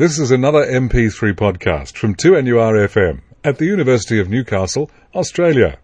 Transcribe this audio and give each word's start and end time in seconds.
This 0.00 0.18
is 0.18 0.30
another 0.30 0.64
MP3 0.64 1.34
podcast 1.34 1.94
from 1.94 2.14
2NURFM 2.14 3.20
at 3.44 3.58
the 3.58 3.66
University 3.66 4.18
of 4.18 4.30
Newcastle, 4.30 4.90
Australia. 5.14 5.78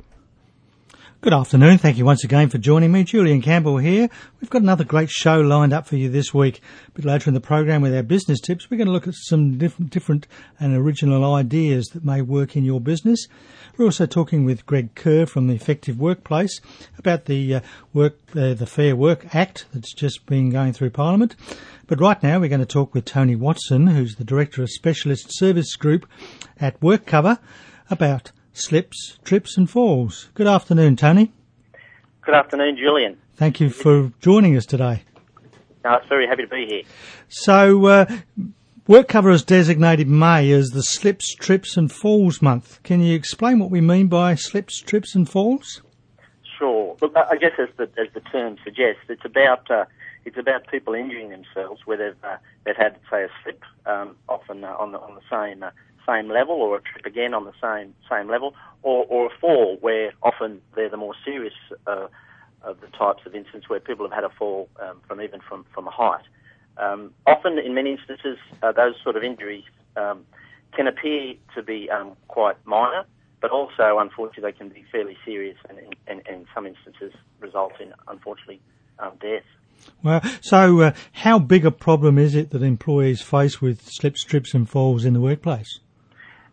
Good 1.27 1.35
afternoon. 1.35 1.79
Thank 1.79 1.99
you 1.99 2.05
once 2.05 2.23
again 2.23 2.51
for 2.51 2.59
joining 2.59 2.93
me. 2.93 3.03
Julian 3.03 3.43
Campbell 3.43 3.79
here. 3.79 4.09
We've 4.41 4.49
got 4.49 4.63
another 4.63 4.85
great 4.85 5.11
show 5.11 5.41
lined 5.41 5.73
up 5.73 5.85
for 5.85 5.97
you 5.97 6.09
this 6.09 6.33
week. 6.33 6.61
A 6.87 6.91
bit 6.93 7.05
later 7.05 7.29
in 7.29 7.35
the 7.35 7.41
program 7.41 7.83
with 7.83 7.93
our 7.97 8.05
business 8.05 8.39
tips, 8.41 8.71
we're 8.71 8.77
going 8.77 8.87
to 8.87 8.93
look 8.93 9.09
at 9.09 9.15
some 9.17 9.59
different, 9.59 9.91
different 9.91 10.29
and 10.61 10.77
original 10.77 11.35
ideas 11.35 11.89
that 11.89 12.05
may 12.05 12.23
work 12.23 12.55
in 12.55 12.65
your 12.65 12.81
business. 12.81 13.27
We're 13.77 13.87
also 13.87 14.07
talking 14.07 14.45
with 14.45 14.67
Greg 14.67 14.95
Kerr 14.95 15.27
from 15.27 15.49
the 15.49 15.55
Effective 15.57 15.99
Workplace 15.99 16.61
about 16.97 17.25
the 17.25 17.57
uh, 17.57 17.61
work, 17.93 18.19
uh, 18.37 18.55
the 18.55 18.65
Fair 18.65 18.95
Work 18.95 19.35
Act 19.35 19.67
that's 19.75 19.93
just 19.93 20.27
been 20.27 20.51
going 20.51 20.75
through 20.75 20.91
Parliament. 20.91 21.35
But 21.89 22.01
right 22.01 22.23
now 22.23 22.39
we're 22.39 22.51
going 22.51 22.61
to 22.61 22.67
talk 22.67 22.95
with 22.95 23.05
Tony 23.05 23.35
Watson, 23.35 23.89
who's 23.89 24.15
the 24.15 24.23
Director 24.23 24.63
of 24.63 24.71
Specialist 24.71 25.37
Service 25.37 25.75
Group 25.75 26.09
at 26.61 26.79
WorkCover 26.79 27.41
about 27.91 28.31
slips, 28.57 29.19
trips 29.25 29.57
and 29.57 29.69
falls. 29.69 30.31
Good 30.35 30.47
afternoon, 30.47 30.97
Tony. 30.97 31.33
Good 32.23 32.35
afternoon, 32.35 32.77
Julian. 32.77 33.19
Thank 33.37 33.61
you 33.61 33.71
for 33.71 34.13
joining 34.21 34.57
us 34.57 34.67
today. 34.67 35.03
No, 35.85 35.91
I 35.91 35.97
was 35.99 36.07
very 36.09 36.27
happy 36.27 36.43
to 36.43 36.49
be 36.49 36.67
here. 36.67 36.83
So, 37.29 37.87
uh, 37.87 38.07
WorkCover 38.89 39.31
has 39.31 39.45
designated 39.45 40.09
May 40.09 40.51
as 40.51 40.69
the 40.71 40.83
Slips, 40.83 41.35
Trips 41.35 41.77
and 41.77 41.93
Falls 41.93 42.41
month. 42.41 42.83
Can 42.83 43.01
you 43.01 43.15
explain 43.15 43.59
what 43.59 43.71
we 43.71 43.81
mean 43.81 44.09
by 44.09 44.35
slips, 44.35 44.81
trips 44.81 45.15
and 45.15 45.29
falls? 45.29 45.83
Sure. 46.59 46.97
Look, 47.03 47.15
I 47.15 47.37
guess 47.37 47.53
as 47.59 47.69
the, 47.77 47.85
as 48.01 48.13
the 48.15 48.21
term 48.21 48.57
suggests, 48.65 49.03
it's 49.09 49.25
about 49.25 49.71
uh, 49.71 49.85
it's 50.25 50.39
about 50.39 50.67
people 50.69 50.95
injuring 50.95 51.31
themselves 51.31 51.83
where 51.85 51.97
they've 51.99 52.25
uh, 52.25 52.37
they've 52.65 52.77
had 52.77 52.97
say 53.11 53.25
a 53.25 53.29
slip, 53.43 53.63
um, 53.85 54.17
often 54.29 54.65
uh, 54.65 54.75
on 54.79 54.93
the 54.93 54.99
on 54.99 55.15
the 55.15 55.21
same 55.31 55.63
uh, 55.63 55.71
same 56.07 56.29
level, 56.29 56.57
or 56.57 56.77
a 56.77 56.81
trip 56.81 57.07
again 57.07 57.35
on 57.35 57.45
the 57.45 57.53
same 57.63 57.95
same 58.11 58.29
level, 58.29 58.55
or, 58.83 59.05
or 59.09 59.27
a 59.27 59.39
fall 59.41 59.79
where 59.81 60.13
often 60.23 60.61
they're 60.75 60.89
the 60.89 60.97
more 60.97 61.15
serious 61.25 61.55
uh, 61.87 62.09
of 62.63 62.81
the 62.81 62.89
types 62.89 63.23
of 63.27 63.35
incidents 63.35 63.69
where 63.69 63.81
people 63.81 64.07
have 64.07 64.13
had 64.13 64.25
a 64.25 64.31
fall 64.31 64.69
um, 64.81 65.01
from 65.07 65.21
even 65.21 65.41
from 65.41 65.65
from 65.73 65.87
a 65.87 65.91
height. 65.91 66.25
Um, 66.79 67.15
often, 67.27 67.59
in 67.59 67.75
many 67.75 67.93
instances, 67.93 68.39
uh, 68.63 68.73
those 68.73 68.95
sort 69.03 69.17
of 69.17 69.25
injuries 69.25 69.65
um, 69.97 70.27
can 70.75 70.87
appear 70.87 71.35
to 71.55 71.63
be 71.63 71.89
um, 71.91 72.13
quite 72.29 72.57
minor, 72.67 73.05
but 73.41 73.51
also, 73.51 73.99
unfortunately, 73.99 74.43
they 74.51 74.57
can 74.57 74.69
be 74.69 74.85
fairly 74.93 75.17
serious 75.25 75.57
and, 75.69 75.79
and, 75.79 75.97
and 76.07 76.27
in 76.27 76.47
some 76.55 76.67
instances 76.67 77.13
result 77.41 77.73
in, 77.81 77.95
unfortunately, 78.09 78.61
um, 78.99 79.13
death. 79.21 79.45
Well, 80.03 80.21
so 80.41 80.81
uh, 80.81 80.93
how 81.13 81.39
big 81.39 81.65
a 81.65 81.71
problem 81.71 82.19
is 82.19 82.35
it 82.35 82.51
that 82.51 82.63
employees 82.63 83.23
face 83.23 83.61
with 83.61 83.89
slips, 83.89 84.25
trips, 84.25 84.55
and 84.55 84.69
falls 84.69 85.05
in 85.05 85.15
the 85.15 85.21
workplace? 85.21 85.81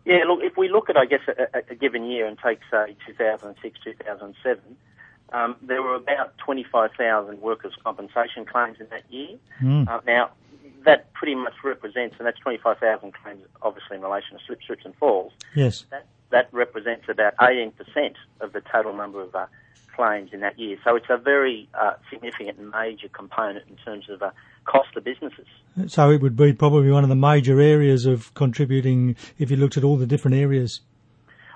Yeah, 0.04 0.24
look, 0.26 0.40
if 0.42 0.56
we 0.56 0.68
look 0.68 0.90
at, 0.90 0.96
I 0.96 1.06
guess, 1.06 1.20
a, 1.28 1.62
a 1.70 1.74
given 1.74 2.04
year 2.04 2.26
and 2.26 2.38
take, 2.38 2.60
say, 2.70 2.94
2006, 3.06 3.78
2007, 3.82 4.76
um, 5.32 5.56
there 5.62 5.82
were 5.82 5.94
about 5.94 6.36
25,000 6.38 7.40
workers' 7.40 7.72
compensation 7.82 8.44
claims 8.44 8.78
in 8.80 8.86
that 8.90 9.02
year. 9.10 9.36
Mm. 9.62 9.88
Uh, 9.88 10.00
now, 10.06 10.30
that 10.84 11.12
pretty 11.14 11.34
much 11.34 11.54
represents, 11.64 12.16
and 12.18 12.26
that's 12.26 12.38
25,000 12.40 13.12
claims, 13.14 13.44
obviously, 13.62 13.96
in 13.96 14.02
relation 14.02 14.38
to 14.38 14.44
slips, 14.44 14.66
trips, 14.66 14.84
and 14.84 14.94
falls. 14.96 15.32
Yes. 15.54 15.86
That, 15.90 16.06
that 16.30 16.48
represents 16.52 17.08
about 17.08 17.36
18% 17.38 17.72
of 18.40 18.52
the 18.52 18.60
total 18.60 18.92
number 18.92 19.22
of 19.22 19.34
uh, 19.34 19.46
claims 19.94 20.30
in 20.32 20.40
that 20.40 20.58
year. 20.58 20.76
So 20.84 20.96
it's 20.96 21.08
a 21.08 21.16
very 21.16 21.68
uh, 21.74 21.94
significant 22.10 22.58
and 22.58 22.70
major 22.70 23.08
component 23.08 23.66
in 23.68 23.76
terms 23.76 24.10
of 24.10 24.22
uh, 24.22 24.30
cost 24.64 24.92
to 24.94 25.00
businesses. 25.00 25.46
So 25.88 26.10
it 26.10 26.20
would 26.20 26.36
be 26.36 26.52
probably 26.52 26.90
one 26.90 27.02
of 27.02 27.08
the 27.08 27.16
major 27.16 27.60
areas 27.60 28.06
of 28.06 28.32
contributing 28.34 29.16
if 29.38 29.50
you 29.50 29.56
looked 29.56 29.76
at 29.76 29.84
all 29.84 29.96
the 29.96 30.06
different 30.06 30.36
areas. 30.36 30.80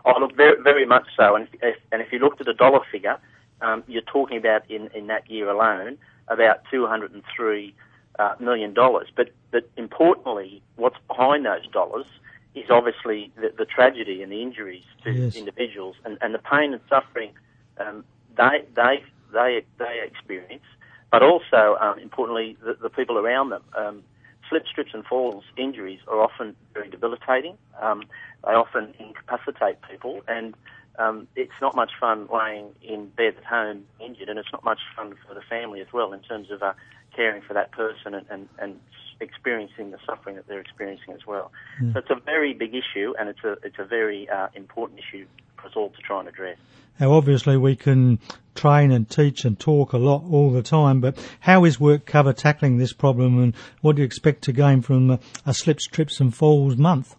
Oh, 0.05 0.19
look, 0.21 0.35
very, 0.37 0.61
very 0.63 0.87
much 0.87 1.07
so. 1.17 1.37
And 1.37 1.49
if, 1.63 1.77
and 1.93 2.03
if 2.03 2.13
you 2.13 2.19
looked 2.19 2.41
at 2.41 2.49
a 2.49 2.55
dollar 2.55 2.81
figure, 2.91 3.19
um, 3.61 3.85
you're 3.87 4.03
talking 4.03 4.37
about 4.39 4.69
in, 4.71 4.89
in 4.95 5.07
that 5.09 5.31
year 5.31 5.49
alone 5.49 5.99
about 6.29 6.63
203 6.71 7.75
uh, 8.19 8.35
million 8.41 8.75
dollars. 8.75 9.09
But 9.15 9.31
but 9.51 9.69
importantly, 9.77 10.63
what's 10.77 10.97
behind 11.07 11.47
those 11.47 11.67
dollars 11.69 12.07
is 12.55 12.65
obviously 12.71 13.33
the, 13.37 13.53
the 13.57 13.65
tragedy 13.65 14.23
and 14.23 14.33
the 14.33 14.43
injuries 14.43 14.85
to 15.05 15.13
Yes. 15.13 15.37
individuals 15.37 15.97
and, 16.05 16.19
and 16.21 16.35
the 16.35 16.39
pain 16.39 16.73
and 16.73 16.83
suffering 16.89 17.31
um, 17.79 18.05
they 18.37 18.65
they 18.75 19.05
they 19.33 19.63
they 19.79 20.01
experience, 20.05 20.65
but 21.11 21.23
also 21.23 21.77
um, 21.81 21.99
importantly 21.99 22.57
the, 22.63 22.77
the 22.81 22.91
people 22.91 23.19
around 23.19 23.51
them. 23.51 23.63
Um, 23.77 24.03
slips, 24.49 24.71
trips, 24.75 24.93
and 24.95 25.05
falls 25.05 25.45
injuries 25.57 26.01
are 26.09 26.21
often 26.23 26.57
very 26.73 26.89
debilitating. 26.89 27.59
Um, 27.81 28.05
they 28.45 28.53
often 28.53 28.95
incapacitate 28.99 29.77
people, 29.91 30.23
and 30.27 30.55
um, 30.99 31.29
it's 31.37 31.53
not 31.61 31.77
much 31.77 31.91
fun 32.01 32.29
laying 32.33 32.71
in 32.83 33.09
bed 33.09 33.35
at 33.37 33.45
home 33.45 33.85
injured, 34.01 34.29
and 34.29 34.39
it's 34.39 34.49
not 34.53 34.65
much 34.65 34.81
fun 34.97 35.15
for 35.27 35.35
the 35.35 35.43
family 35.43 35.81
as 35.81 35.89
well 35.93 36.13
in 36.13 36.21
terms 36.21 36.51
of 36.51 36.63
uh, 36.63 36.73
caring 37.15 37.43
for 37.43 37.55
that 37.55 37.73
person 37.73 38.15
and, 38.15 38.27
and, 38.31 38.49
and 38.59 38.81
experiencing 39.21 39.91
the 39.91 39.99
suffering 40.07 40.37
that 40.37 40.47
they're 40.47 40.61
experiencing 40.61 41.13
as 41.15 41.27
well. 41.27 41.51
So 41.93 41.99
it's 41.99 42.11
a 42.11 42.21
very 42.25 42.55
big 42.55 42.75
issue, 42.75 43.15
and 43.19 43.29
it's 43.29 43.45
a 43.45 43.53
it's 43.63 43.79
a 43.79 43.85
very 43.85 44.29
uh, 44.29 44.49
important 44.55 45.01
issue 45.01 45.27
for 45.57 45.69
us 45.69 45.73
all 45.77 45.91
to 45.91 45.99
try 45.99 46.21
and 46.21 46.29
address. 46.29 46.59
Now, 47.01 47.13
obviously, 47.13 47.57
we 47.57 47.77
can 47.77 48.19
train 48.59 48.91
and 48.91 49.09
teach 49.09 49.45
and 49.45 49.59
talk 49.59 49.93
a 49.93 49.99
lot 49.99 50.25
all 50.31 50.51
the 50.51 50.63
time, 50.63 51.01
but 51.01 51.17
how 51.41 51.65
is 51.65 51.77
WorkCover 51.77 52.35
tackling 52.35 52.79
this 52.79 52.93
problem, 52.93 53.41
and 53.41 53.55
what 53.83 53.97
do 53.97 54.03
you 54.03 54.07
expect 54.07 54.43
to 54.43 54.53
gain 54.53 54.83
from 54.83 55.11
a, 55.13 55.21
a 55.47 55.55
slips, 55.55 55.87
trips, 55.87 56.21
and 56.21 56.35
falls 56.35 56.77
month? 56.77 57.15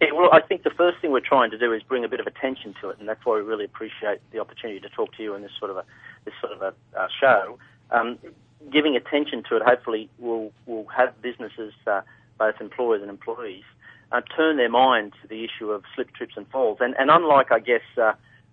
Yeah, 0.00 0.08
well, 0.14 0.30
I 0.32 0.40
think 0.40 0.62
the 0.62 0.70
first 0.70 0.98
thing 1.00 1.12
we're 1.12 1.20
trying 1.20 1.50
to 1.50 1.58
do 1.58 1.72
is 1.72 1.82
bring 1.82 2.04
a 2.04 2.08
bit 2.08 2.20
of 2.20 2.26
attention 2.26 2.74
to 2.80 2.90
it, 2.90 2.98
and 3.00 3.08
that's 3.08 3.24
why 3.24 3.36
we 3.36 3.42
really 3.42 3.64
appreciate 3.64 4.20
the 4.32 4.38
opportunity 4.38 4.80
to 4.80 4.88
talk 4.90 5.14
to 5.16 5.22
you 5.22 5.34
in 5.34 5.42
this 5.42 5.50
sort 5.58 5.70
of 5.70 5.78
a 5.78 5.84
this 6.24 6.34
sort 6.40 6.52
of 6.52 6.60
a 6.62 6.98
uh, 6.98 7.08
show. 7.20 7.58
Um, 7.90 8.18
giving 8.70 8.96
attention 8.96 9.42
to 9.48 9.56
it, 9.56 9.62
hopefully, 9.64 10.10
will 10.18 10.52
will 10.66 10.86
have 10.86 11.20
businesses, 11.22 11.72
uh, 11.86 12.02
both 12.38 12.60
employers 12.60 13.00
and 13.00 13.10
employees, 13.10 13.64
uh, 14.12 14.20
turn 14.36 14.56
their 14.56 14.70
mind 14.70 15.12
to 15.22 15.28
the 15.28 15.44
issue 15.44 15.70
of 15.70 15.84
slip, 15.94 16.12
trips, 16.12 16.34
and 16.36 16.46
falls. 16.48 16.78
And, 16.80 16.94
and 16.98 17.10
unlike, 17.10 17.52
I 17.52 17.60
guess, 17.60 17.86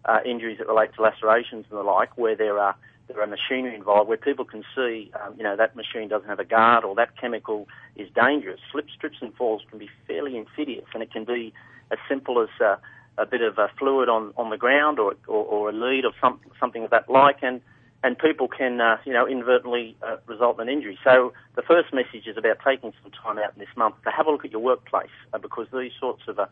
uh, 0.06 0.19
injuries 0.25 0.58
that 0.59 0.68
relate 0.68 0.94
to 0.96 1.02
lacerations 1.02 1.66
and 1.69 1.80
the 1.80 1.84
like, 1.84 2.18
where 2.18 2.35
there 2.35 2.59
are 2.59 2.75
there 3.08 3.22
are 3.22 3.28
machinery 3.28 3.74
involved, 3.74 4.09
where 4.09 4.18
people 4.18 4.44
can 4.44 4.63
see, 4.75 5.12
um, 5.22 5.34
you 5.38 5.44
know, 5.44 5.56
that 5.56 5.75
machine 5.75 6.09
doesn't 6.09 6.28
have 6.28 6.40
a 6.40 6.46
guard 6.46 6.84
or 6.84 6.94
that 6.96 7.18
chemical 7.19 7.68
is 7.96 8.09
dangerous. 8.13 8.59
Slips, 8.72 8.91
trips, 9.00 9.18
and 9.22 9.34
falls 9.34 9.62
can 9.69 9.80
be 9.80 9.90
fairly 10.06 10.36
insidious, 10.36 10.86
and 10.94 11.02
it 11.02 11.12
can 11.12 11.24
be 11.24 11.53
as 11.90 11.97
simple 12.09 12.41
as 12.41 12.50
uh, 12.59 12.75
a 13.18 13.25
bit 13.25 13.41
of 13.41 13.57
uh, 13.57 13.68
fluid 13.80 14.09
on, 14.09 14.34
on 14.36 14.50
the 14.50 14.57
ground 14.57 15.00
or, 15.00 15.16
or, 15.28 15.46
or 15.46 15.69
a 15.69 15.74
lead 15.74 16.03
or 16.03 16.12
some, 16.19 16.40
something 16.59 16.84
of 16.84 16.90
that 16.90 17.09
like, 17.09 17.38
and 17.41 17.62
and 18.03 18.18
people 18.18 18.47
can, 18.47 18.80
uh, 18.80 18.97
you 19.06 19.13
know, 19.13 19.28
inadvertently 19.28 19.96
uh, 20.03 20.18
result 20.28 20.59
in 20.59 20.69
injury. 20.69 20.97
So 21.03 21.34
the 21.56 21.62
first 21.62 21.94
message 21.94 22.28
is 22.28 22.38
about 22.38 22.58
taking 22.66 22.94
some 23.02 23.12
time 23.12 23.38
out 23.40 23.58
this 23.58 23.68
month 23.75 23.96
to 24.03 24.12
have 24.12 24.28
a 24.28 24.31
look 24.31 24.46
at 24.46 24.52
your 24.52 24.62
workplace 24.62 25.09
uh, 25.34 25.38
because 25.40 25.68
these 25.74 25.91
sorts 26.00 26.24
of 26.28 26.38
uh, 26.38 26.46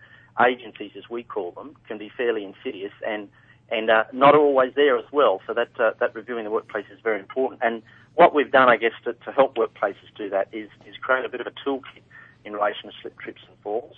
agencies, 0.45 0.91
as 0.97 1.03
we 1.09 1.23
call 1.23 1.51
them, 1.51 1.75
can 1.87 1.97
be 1.97 2.09
fairly 2.15 2.43
insidious 2.43 2.93
and 3.05 3.29
and 3.71 3.89
uh, 3.89 4.03
not 4.13 4.35
always 4.35 4.73
there 4.75 4.95
as 4.95 5.05
well. 5.11 5.41
So 5.47 5.53
that 5.53 5.69
uh, 5.79 5.91
that 5.99 6.13
reviewing 6.13 6.45
the 6.45 6.51
workplace 6.51 6.85
is 6.91 6.99
very 7.03 7.19
important. 7.19 7.61
And 7.63 7.81
what 8.15 8.33
we've 8.33 8.51
done, 8.51 8.69
I 8.69 8.77
guess, 8.77 8.93
to, 9.05 9.13
to 9.13 9.31
help 9.31 9.55
workplaces 9.55 10.09
do 10.15 10.29
that 10.29 10.49
is 10.51 10.69
is 10.85 10.95
create 11.01 11.25
a 11.25 11.29
bit 11.29 11.41
of 11.41 11.47
a 11.47 11.51
toolkit 11.67 12.03
in 12.43 12.53
relation 12.53 12.89
to 12.89 12.95
slip, 13.01 13.17
trips, 13.19 13.41
and 13.47 13.57
falls. 13.63 13.95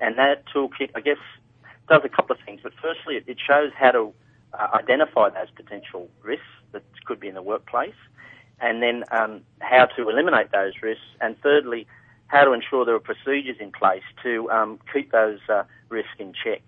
And 0.00 0.18
that 0.18 0.44
toolkit, 0.54 0.90
I 0.94 1.00
guess, 1.00 1.16
does 1.88 2.02
a 2.04 2.08
couple 2.08 2.36
of 2.36 2.42
things. 2.44 2.60
But 2.62 2.72
firstly, 2.80 3.22
it, 3.26 3.38
shows 3.40 3.72
how 3.74 3.92
to 3.92 4.12
identify 4.74 5.30
those 5.30 5.48
potential 5.54 6.08
risks 6.22 6.44
that 6.84 7.04
could 7.06 7.20
be 7.20 7.28
in 7.28 7.34
the 7.34 7.42
workplace, 7.42 7.94
and 8.60 8.82
then 8.82 9.04
um, 9.10 9.40
how 9.60 9.86
to 9.96 10.08
eliminate 10.08 10.50
those 10.52 10.72
risks, 10.82 11.04
and 11.20 11.36
thirdly, 11.42 11.86
how 12.28 12.44
to 12.44 12.52
ensure 12.52 12.84
there 12.84 12.94
are 12.94 13.00
procedures 13.00 13.56
in 13.60 13.70
place 13.72 14.02
to 14.22 14.50
um, 14.50 14.78
keep 14.92 15.12
those 15.12 15.38
uh, 15.48 15.62
risks 15.88 16.10
in 16.18 16.32
check. 16.32 16.62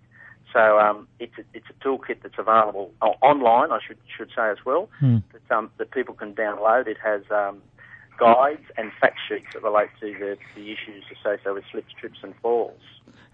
So 0.53 0.79
um, 0.79 1.09
it's 1.19 1.37
a, 1.39 1.43
it's 1.53 1.67
a 1.69 1.85
toolkit 1.87 2.23
that's 2.23 2.39
available 2.39 2.91
o- 3.03 3.17
online, 3.23 3.71
I 3.71 3.81
should 3.87 3.99
should 4.17 4.31
say 4.37 4.51
as 4.51 4.59
well, 4.65 4.89
Hmm. 5.01 5.19
that 5.33 5.57
um, 5.57 5.71
that 5.79 5.91
people 5.91 6.15
can 6.15 6.35
download. 6.35 6.87
It 6.87 6.97
has 7.05 7.23
um, 7.31 7.61
guides 8.19 8.65
and 8.77 8.91
fact 9.01 9.19
sheets 9.29 9.47
that 9.53 9.63
relate 9.63 9.91
to 10.01 10.07
the, 10.13 10.37
the 10.57 10.73
issues 10.73 11.05
associated 11.21 11.53
with 11.55 11.65
slips, 11.71 11.93
trips, 12.01 12.19
and 12.23 12.35
falls. 12.43 12.81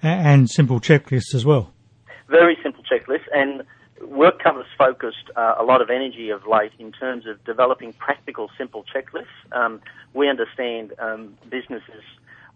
And 0.03 0.51
simple 0.51 0.81
checklists 0.81 1.35
as 1.35 1.45
well. 1.47 1.73
very 2.29 2.57
simple 2.63 2.83
checklist 2.83 3.25
and 3.33 3.63
WorkCover's 4.01 4.67
focused 4.77 5.31
uh, 5.37 5.55
a 5.59 5.65
lot 5.65 5.81
of 5.81 5.91
energy 5.91 6.31
of 6.31 6.47
late 6.47 6.73
in 6.79 6.93
terms 6.93 7.27
of 7.27 7.43
developing 7.45 7.93
practical 7.95 8.51
simple 8.59 8.85
checklists. 8.85 9.27
Um, 9.53 9.81
we 10.15 10.29
understand 10.29 10.93
um, 10.99 11.37
businesses 11.49 12.03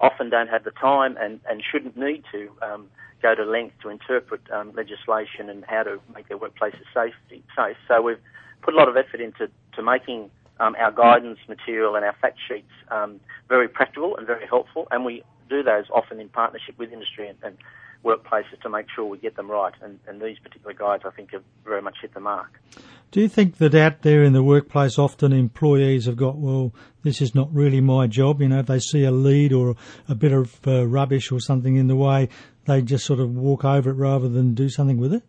often 0.00 0.30
don't 0.30 0.48
have 0.48 0.64
the 0.64 0.70
time 0.72 1.16
and, 1.20 1.40
and 1.48 1.62
shouldn't 1.62 1.96
need 1.96 2.24
to 2.32 2.50
um, 2.62 2.86
go 3.22 3.34
to 3.34 3.44
length 3.44 3.74
to 3.82 3.88
interpret 3.88 4.40
um, 4.52 4.72
legislation 4.74 5.48
and 5.48 5.64
how 5.64 5.82
to 5.82 6.00
make 6.14 6.28
their 6.28 6.38
workplaces 6.38 6.84
safe 6.94 7.14
safe. 7.56 7.76
So 7.86 8.02
we've 8.02 8.20
put 8.62 8.74
a 8.74 8.76
lot 8.76 8.88
of 8.88 8.96
effort 8.96 9.20
into 9.20 9.50
to 9.74 9.82
making 9.82 10.30
um, 10.60 10.76
our 10.78 10.92
guidance 10.92 11.38
material 11.48 11.94
and 11.96 12.04
our 12.04 12.14
fact 12.20 12.38
sheets 12.46 12.70
um, 12.90 13.20
very 13.48 13.68
practical 13.68 14.16
and 14.16 14.26
very 14.26 14.46
helpful. 14.46 14.88
And 14.90 15.04
we 15.04 15.22
do 15.48 15.62
those 15.62 15.84
often 15.92 16.20
in 16.20 16.28
partnership 16.28 16.78
with 16.78 16.92
industry 16.92 17.28
and, 17.28 17.38
and 17.42 17.56
workplaces 18.04 18.60
to 18.62 18.68
make 18.68 18.86
sure 18.94 19.04
we 19.04 19.18
get 19.18 19.36
them 19.36 19.50
right. 19.50 19.72
And, 19.82 19.98
and 20.06 20.20
these 20.20 20.38
particular 20.38 20.74
guides, 20.74 21.04
I 21.06 21.10
think, 21.10 21.32
have 21.32 21.42
very 21.64 21.82
much 21.82 21.96
hit 22.00 22.14
the 22.14 22.20
mark. 22.20 22.60
Do 23.10 23.20
you 23.20 23.28
think 23.28 23.56
that 23.56 23.74
out 23.74 24.02
there 24.02 24.22
in 24.22 24.34
the 24.34 24.42
workplace, 24.42 24.98
often 24.98 25.32
employees 25.32 26.06
have 26.06 26.16
got, 26.16 26.36
well, 26.36 26.74
this 27.02 27.20
is 27.22 27.34
not 27.34 27.48
really 27.52 27.80
my 27.80 28.06
job? 28.06 28.42
You 28.42 28.48
know, 28.48 28.60
if 28.60 28.66
they 28.66 28.80
see 28.80 29.04
a 29.04 29.10
lead 29.10 29.52
or 29.52 29.76
a 30.08 30.14
bit 30.14 30.32
of 30.32 30.60
uh, 30.66 30.86
rubbish 30.86 31.32
or 31.32 31.40
something 31.40 31.76
in 31.76 31.86
the 31.86 31.96
way, 31.96 32.28
they 32.66 32.82
just 32.82 33.06
sort 33.06 33.20
of 33.20 33.34
walk 33.34 33.64
over 33.64 33.90
it 33.90 33.94
rather 33.94 34.28
than 34.28 34.54
do 34.54 34.68
something 34.68 34.98
with 34.98 35.14
it? 35.14 35.22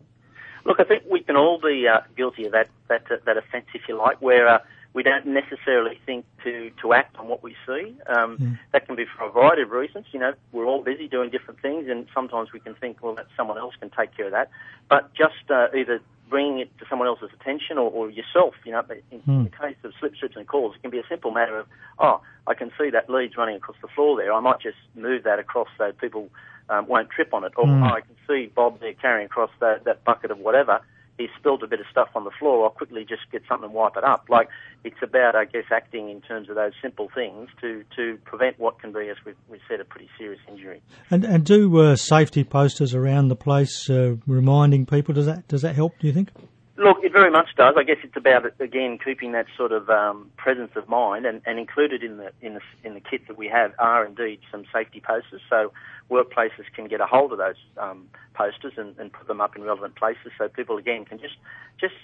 Look, 0.66 0.78
I 0.78 0.84
think 0.84 1.04
we 1.10 1.22
can 1.22 1.36
all 1.36 1.58
be 1.58 1.86
uh, 1.88 2.00
guilty 2.16 2.44
of 2.44 2.52
that, 2.52 2.68
that, 2.88 3.04
that 3.08 3.36
offence, 3.38 3.66
if 3.74 3.82
you 3.88 3.96
like, 3.96 4.20
where 4.20 4.46
uh, 4.46 4.58
we 4.92 5.02
don't 5.02 5.26
necessarily 5.26 6.00
think 6.04 6.24
to, 6.44 6.70
to 6.82 6.92
act 6.92 7.16
on 7.16 7.28
what 7.28 7.42
we 7.42 7.54
see. 7.66 7.94
Um, 8.08 8.38
mm. 8.38 8.58
That 8.72 8.86
can 8.86 8.96
be 8.96 9.04
for 9.04 9.24
a 9.24 9.30
variety 9.30 9.62
of 9.62 9.70
reasons. 9.70 10.06
You 10.12 10.20
know, 10.20 10.32
we're 10.52 10.66
all 10.66 10.82
busy 10.82 11.06
doing 11.06 11.30
different 11.30 11.60
things, 11.60 11.86
and 11.88 12.06
sometimes 12.12 12.52
we 12.52 12.60
can 12.60 12.74
think, 12.74 13.02
well, 13.02 13.14
that 13.14 13.26
someone 13.36 13.58
else 13.58 13.74
can 13.78 13.90
take 13.90 14.16
care 14.16 14.26
of 14.26 14.32
that. 14.32 14.50
But 14.88 15.14
just 15.14 15.48
uh, 15.48 15.68
either 15.76 16.00
bringing 16.28 16.60
it 16.60 16.78
to 16.78 16.86
someone 16.88 17.06
else's 17.06 17.30
attention 17.40 17.78
or, 17.78 17.90
or 17.90 18.10
yourself. 18.10 18.54
You 18.64 18.72
know, 18.72 18.82
in, 19.10 19.20
mm. 19.20 19.28
in, 19.28 19.44
the 19.44 19.50
case 19.50 19.76
of 19.84 19.92
slip 20.00 20.16
strips 20.16 20.36
and 20.36 20.46
calls, 20.46 20.74
it 20.74 20.82
can 20.82 20.90
be 20.90 20.98
a 20.98 21.06
simple 21.08 21.30
matter 21.30 21.58
of, 21.58 21.66
oh, 22.00 22.20
I 22.46 22.54
can 22.54 22.72
see 22.78 22.90
that 22.90 23.08
lead's 23.08 23.36
running 23.36 23.56
across 23.56 23.76
the 23.82 23.88
floor 23.88 24.16
there. 24.16 24.32
I 24.32 24.40
might 24.40 24.60
just 24.60 24.78
move 24.96 25.22
that 25.22 25.38
across 25.38 25.68
so 25.78 25.92
people 25.92 26.30
um, 26.68 26.86
won't 26.88 27.10
trip 27.10 27.32
on 27.32 27.44
it. 27.44 27.52
Or 27.56 27.64
mm. 27.64 27.88
oh, 27.88 27.94
I 27.94 28.00
can 28.00 28.16
see 28.26 28.50
Bob 28.52 28.80
there 28.80 28.94
carrying 28.94 29.26
across 29.26 29.50
that, 29.60 29.84
that 29.84 30.04
bucket 30.04 30.32
of 30.32 30.38
whatever 30.38 30.80
he 31.20 31.28
spilled 31.38 31.62
a 31.62 31.66
bit 31.66 31.80
of 31.80 31.86
stuff 31.90 32.08
on 32.14 32.24
the 32.24 32.30
floor, 32.30 32.64
I'll 32.64 32.70
quickly 32.70 33.04
just 33.04 33.22
get 33.30 33.42
something 33.48 33.66
and 33.66 33.74
wipe 33.74 33.96
it 33.96 34.04
up. 34.04 34.24
Like 34.28 34.48
it's 34.84 35.02
about, 35.02 35.36
I 35.36 35.44
guess, 35.44 35.64
acting 35.70 36.08
in 36.08 36.20
terms 36.22 36.48
of 36.48 36.54
those 36.54 36.72
simple 36.80 37.10
things 37.14 37.50
to, 37.60 37.84
to 37.96 38.18
prevent 38.24 38.58
what 38.58 38.80
can 38.80 38.92
be, 38.92 39.08
as 39.08 39.16
we've, 39.24 39.36
we 39.48 39.60
said, 39.68 39.80
a 39.80 39.84
pretty 39.84 40.08
serious 40.18 40.40
injury. 40.48 40.80
And 41.10 41.24
and 41.24 41.44
do 41.44 41.76
uh, 41.78 41.96
safety 41.96 42.42
posters 42.42 42.94
around 42.94 43.28
the 43.28 43.36
place 43.36 43.90
uh, 43.90 44.16
reminding 44.26 44.86
people? 44.86 45.14
Does 45.14 45.26
that 45.26 45.46
does 45.46 45.62
that 45.62 45.74
help? 45.74 45.98
Do 46.00 46.06
you 46.06 46.12
think? 46.12 46.30
Look, 46.76 46.98
it 47.02 47.12
very 47.12 47.30
much 47.30 47.48
does. 47.58 47.74
I 47.76 47.82
guess 47.82 47.98
it's 48.02 48.16
about 48.16 48.46
again 48.58 48.98
keeping 49.04 49.32
that 49.32 49.46
sort 49.54 49.72
of 49.72 49.90
um, 49.90 50.30
presence 50.38 50.72
of 50.76 50.88
mind, 50.88 51.26
and, 51.26 51.42
and 51.44 51.58
included 51.58 52.02
in 52.02 52.16
the 52.16 52.32
in 52.40 52.54
the 52.54 52.60
in 52.82 52.94
the 52.94 53.00
kit 53.00 53.28
that 53.28 53.36
we 53.36 53.48
have 53.48 53.72
are 53.78 54.06
indeed 54.06 54.40
some 54.50 54.64
safety 54.72 55.02
posters. 55.06 55.42
So 55.50 55.72
workplaces 56.10 56.64
can 56.74 56.86
get 56.86 57.00
a 57.00 57.06
hold 57.06 57.32
of 57.32 57.38
those 57.38 57.56
um, 57.78 58.08
posters 58.34 58.72
and, 58.76 58.98
and 58.98 59.12
put 59.12 59.26
them 59.26 59.40
up 59.40 59.56
in 59.56 59.62
relevant 59.62 59.96
places, 59.96 60.32
so 60.38 60.48
people 60.48 60.76
again 60.76 61.04
can 61.04 61.18
just 61.18 61.36
just 61.80 61.94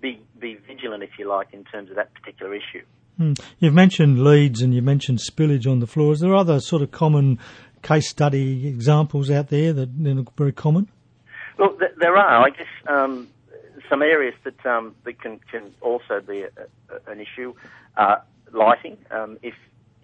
be 0.00 0.20
be 0.38 0.54
vigilant, 0.66 1.02
if 1.02 1.10
you 1.18 1.28
like, 1.28 1.48
in 1.52 1.64
terms 1.64 1.90
of 1.90 1.96
that 1.96 2.12
particular 2.14 2.54
issue. 2.54 2.84
Hmm. 3.16 3.32
You've 3.58 3.74
mentioned 3.74 4.22
leads 4.22 4.62
and 4.62 4.72
you 4.72 4.80
mentioned 4.80 5.18
spillage 5.18 5.70
on 5.70 5.80
the 5.80 5.88
floors. 5.88 6.20
There 6.20 6.34
other 6.34 6.60
sort 6.60 6.82
of 6.82 6.92
common 6.92 7.38
case 7.82 8.08
study 8.08 8.68
examples 8.68 9.30
out 9.30 9.48
there 9.48 9.72
that 9.72 9.88
are 9.88 10.32
very 10.36 10.52
common. 10.52 10.88
Look, 11.58 11.80
there 11.98 12.16
are. 12.16 12.46
I 12.46 12.50
guess. 12.50 12.66
Um, 12.86 13.28
some 13.88 14.02
areas 14.02 14.34
that 14.44 14.66
um, 14.66 14.94
that 15.04 15.20
can 15.20 15.40
can 15.50 15.74
also 15.80 16.20
be 16.20 16.42
a, 16.42 16.48
a, 16.90 17.10
an 17.10 17.20
issue. 17.20 17.54
Uh, 17.96 18.16
lighting. 18.52 18.96
Um, 19.10 19.38
if 19.42 19.54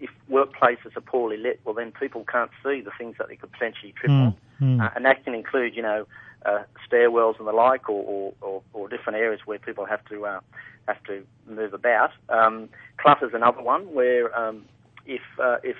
if 0.05 0.09
workplaces 0.29 0.95
are 0.95 1.01
poorly 1.01 1.37
lit, 1.37 1.59
well 1.65 1.75
then 1.75 1.91
people 1.91 2.23
can't 2.31 2.51
see 2.63 2.81
the 2.81 2.91
things 2.97 3.15
that 3.17 3.27
they 3.27 3.35
could 3.35 3.51
potentially 3.51 3.93
trip 3.93 4.11
mm, 4.11 4.25
on, 4.27 4.35
mm. 4.61 4.83
Uh, 4.83 4.89
and 4.95 5.05
that 5.05 5.23
can 5.23 5.33
include 5.33 5.75
you 5.75 5.81
know 5.81 6.05
uh, 6.45 6.63
stairwells 6.87 7.37
and 7.39 7.47
the 7.47 7.51
like, 7.51 7.89
or, 7.89 8.03
or, 8.03 8.33
or, 8.41 8.61
or, 8.73 8.87
different 8.87 9.17
areas 9.17 9.41
where 9.45 9.57
people 9.57 9.85
have 9.85 10.03
to 10.05 10.25
uh, 10.25 10.39
have 10.87 11.03
to 11.05 11.25
move 11.47 11.73
about. 11.73 12.11
Um, 12.29 12.69
clutter's 12.97 13.33
another 13.33 13.61
one 13.61 13.93
where 13.93 14.37
um, 14.37 14.65
if 15.05 15.21
uh, 15.41 15.57
if 15.63 15.77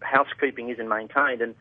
housekeeping 0.00 0.68
isn't 0.70 0.88
maintained 0.88 1.40
and 1.40 1.54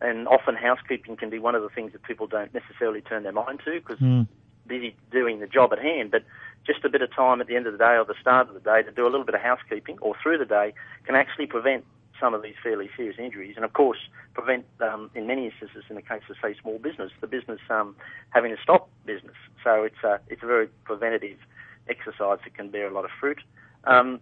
and 0.00 0.28
often 0.28 0.54
housekeeping 0.56 1.16
can 1.16 1.30
be 1.30 1.38
one 1.38 1.54
of 1.54 1.62
the 1.62 1.68
things 1.68 1.92
that 1.92 2.02
people 2.02 2.26
don't 2.26 2.52
necessarily 2.52 3.00
turn 3.00 3.22
their 3.22 3.32
mind 3.32 3.60
to 3.64 3.80
because 3.80 3.98
mm 3.98 4.26
busy 4.66 4.94
doing 5.10 5.40
the 5.40 5.46
job 5.46 5.72
at 5.72 5.78
hand, 5.78 6.10
but 6.10 6.22
just 6.66 6.84
a 6.84 6.88
bit 6.88 7.02
of 7.02 7.14
time 7.14 7.40
at 7.40 7.46
the 7.46 7.56
end 7.56 7.66
of 7.66 7.72
the 7.72 7.78
day 7.78 7.96
or 7.96 8.04
the 8.04 8.14
start 8.20 8.48
of 8.48 8.54
the 8.54 8.60
day 8.60 8.82
to 8.82 8.90
do 8.90 9.04
a 9.04 9.10
little 9.10 9.24
bit 9.24 9.34
of 9.34 9.40
housekeeping 9.40 9.98
or 10.00 10.14
through 10.22 10.38
the 10.38 10.44
day 10.44 10.72
can 11.04 11.14
actually 11.14 11.46
prevent 11.46 11.84
some 12.22 12.34
of 12.34 12.42
these 12.42 12.54
fairly 12.62 12.88
serious 12.96 13.16
injuries, 13.18 13.54
and 13.56 13.64
of 13.64 13.72
course 13.72 13.98
prevent, 14.32 14.64
um, 14.80 15.10
in 15.14 15.26
many 15.26 15.46
instances, 15.46 15.82
in 15.90 15.96
the 15.96 16.02
case 16.02 16.22
of 16.30 16.36
say 16.40 16.54
small 16.62 16.78
business, 16.78 17.10
the 17.20 17.26
business 17.26 17.58
um, 17.68 17.96
having 18.30 18.54
to 18.54 18.62
stop 18.62 18.88
business. 19.04 19.34
So 19.64 19.82
it's 19.82 20.02
a 20.04 20.20
it's 20.28 20.42
a 20.42 20.46
very 20.46 20.68
preventative 20.84 21.38
exercise 21.88 22.38
that 22.44 22.54
can 22.54 22.70
bear 22.70 22.86
a 22.86 22.94
lot 22.94 23.04
of 23.04 23.10
fruit. 23.18 23.40
Um, 23.84 24.20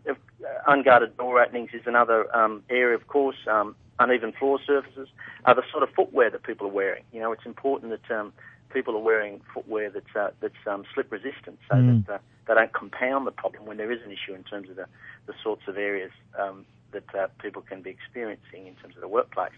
unguarded 0.66 1.18
door 1.18 1.42
openings 1.42 1.70
is 1.74 1.82
another 1.84 2.34
um, 2.34 2.62
area, 2.70 2.96
of 2.96 3.06
course. 3.06 3.36
Um, 3.46 3.76
uneven 3.98 4.32
floor 4.32 4.58
surfaces 4.66 5.08
are 5.44 5.54
the 5.54 5.62
sort 5.70 5.82
of 5.82 5.90
footwear 5.94 6.30
that 6.30 6.42
people 6.42 6.66
are 6.66 6.72
wearing. 6.72 7.04
You 7.12 7.20
know, 7.20 7.32
it's 7.32 7.44
important 7.44 7.92
that 7.92 8.18
um, 8.18 8.32
people 8.72 8.96
are 8.96 9.02
wearing 9.02 9.40
footwear 9.52 9.90
that's 9.90 10.14
uh, 10.16 10.30
that's 10.40 10.54
um, 10.66 10.84
slip 10.94 11.10
resistant, 11.10 11.58
so 11.68 11.76
mm. 11.76 12.06
that 12.06 12.14
uh, 12.14 12.18
they 12.46 12.54
don't 12.54 12.72
compound 12.72 13.26
the 13.26 13.32
problem 13.32 13.66
when 13.66 13.76
there 13.76 13.92
is 13.92 14.00
an 14.04 14.10
issue 14.10 14.34
in 14.34 14.42
terms 14.44 14.68
of 14.70 14.76
the, 14.76 14.86
the 15.26 15.34
sorts 15.42 15.62
of 15.68 15.76
areas 15.76 16.12
um, 16.38 16.64
that 16.92 17.14
uh, 17.14 17.28
people 17.40 17.62
can 17.62 17.82
be 17.82 17.90
experiencing 17.90 18.66
in 18.66 18.74
terms 18.76 18.94
of 18.94 19.00
the 19.00 19.08
workplace. 19.08 19.52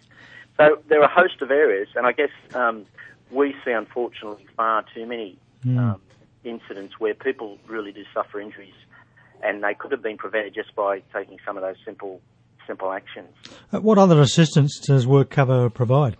So 0.56 0.78
there 0.88 1.00
are 1.00 1.04
a 1.04 1.14
host 1.14 1.40
of 1.40 1.50
areas, 1.50 1.88
and 1.94 2.06
I 2.06 2.12
guess 2.12 2.30
um, 2.54 2.84
we 3.30 3.54
see 3.64 3.70
unfortunately 3.70 4.46
far 4.56 4.84
too 4.94 5.06
many 5.06 5.38
mm. 5.64 5.98
incidents 6.44 6.98
where 6.98 7.14
people 7.14 7.58
really 7.66 7.92
do 7.92 8.04
suffer 8.12 8.40
injuries, 8.40 8.74
and 9.42 9.62
they 9.62 9.74
could 9.74 9.92
have 9.92 10.02
been 10.02 10.18
prevented 10.18 10.54
just 10.54 10.74
by 10.74 11.02
taking 11.14 11.38
some 11.46 11.56
of 11.56 11.62
those 11.62 11.76
simple 11.84 12.20
simple 12.66 12.92
actions. 12.92 13.28
Uh, 13.72 13.80
what 13.80 13.98
other 13.98 14.20
assistance 14.20 14.78
does 14.78 15.06
WorkCover 15.06 15.72
provide? 15.72 16.16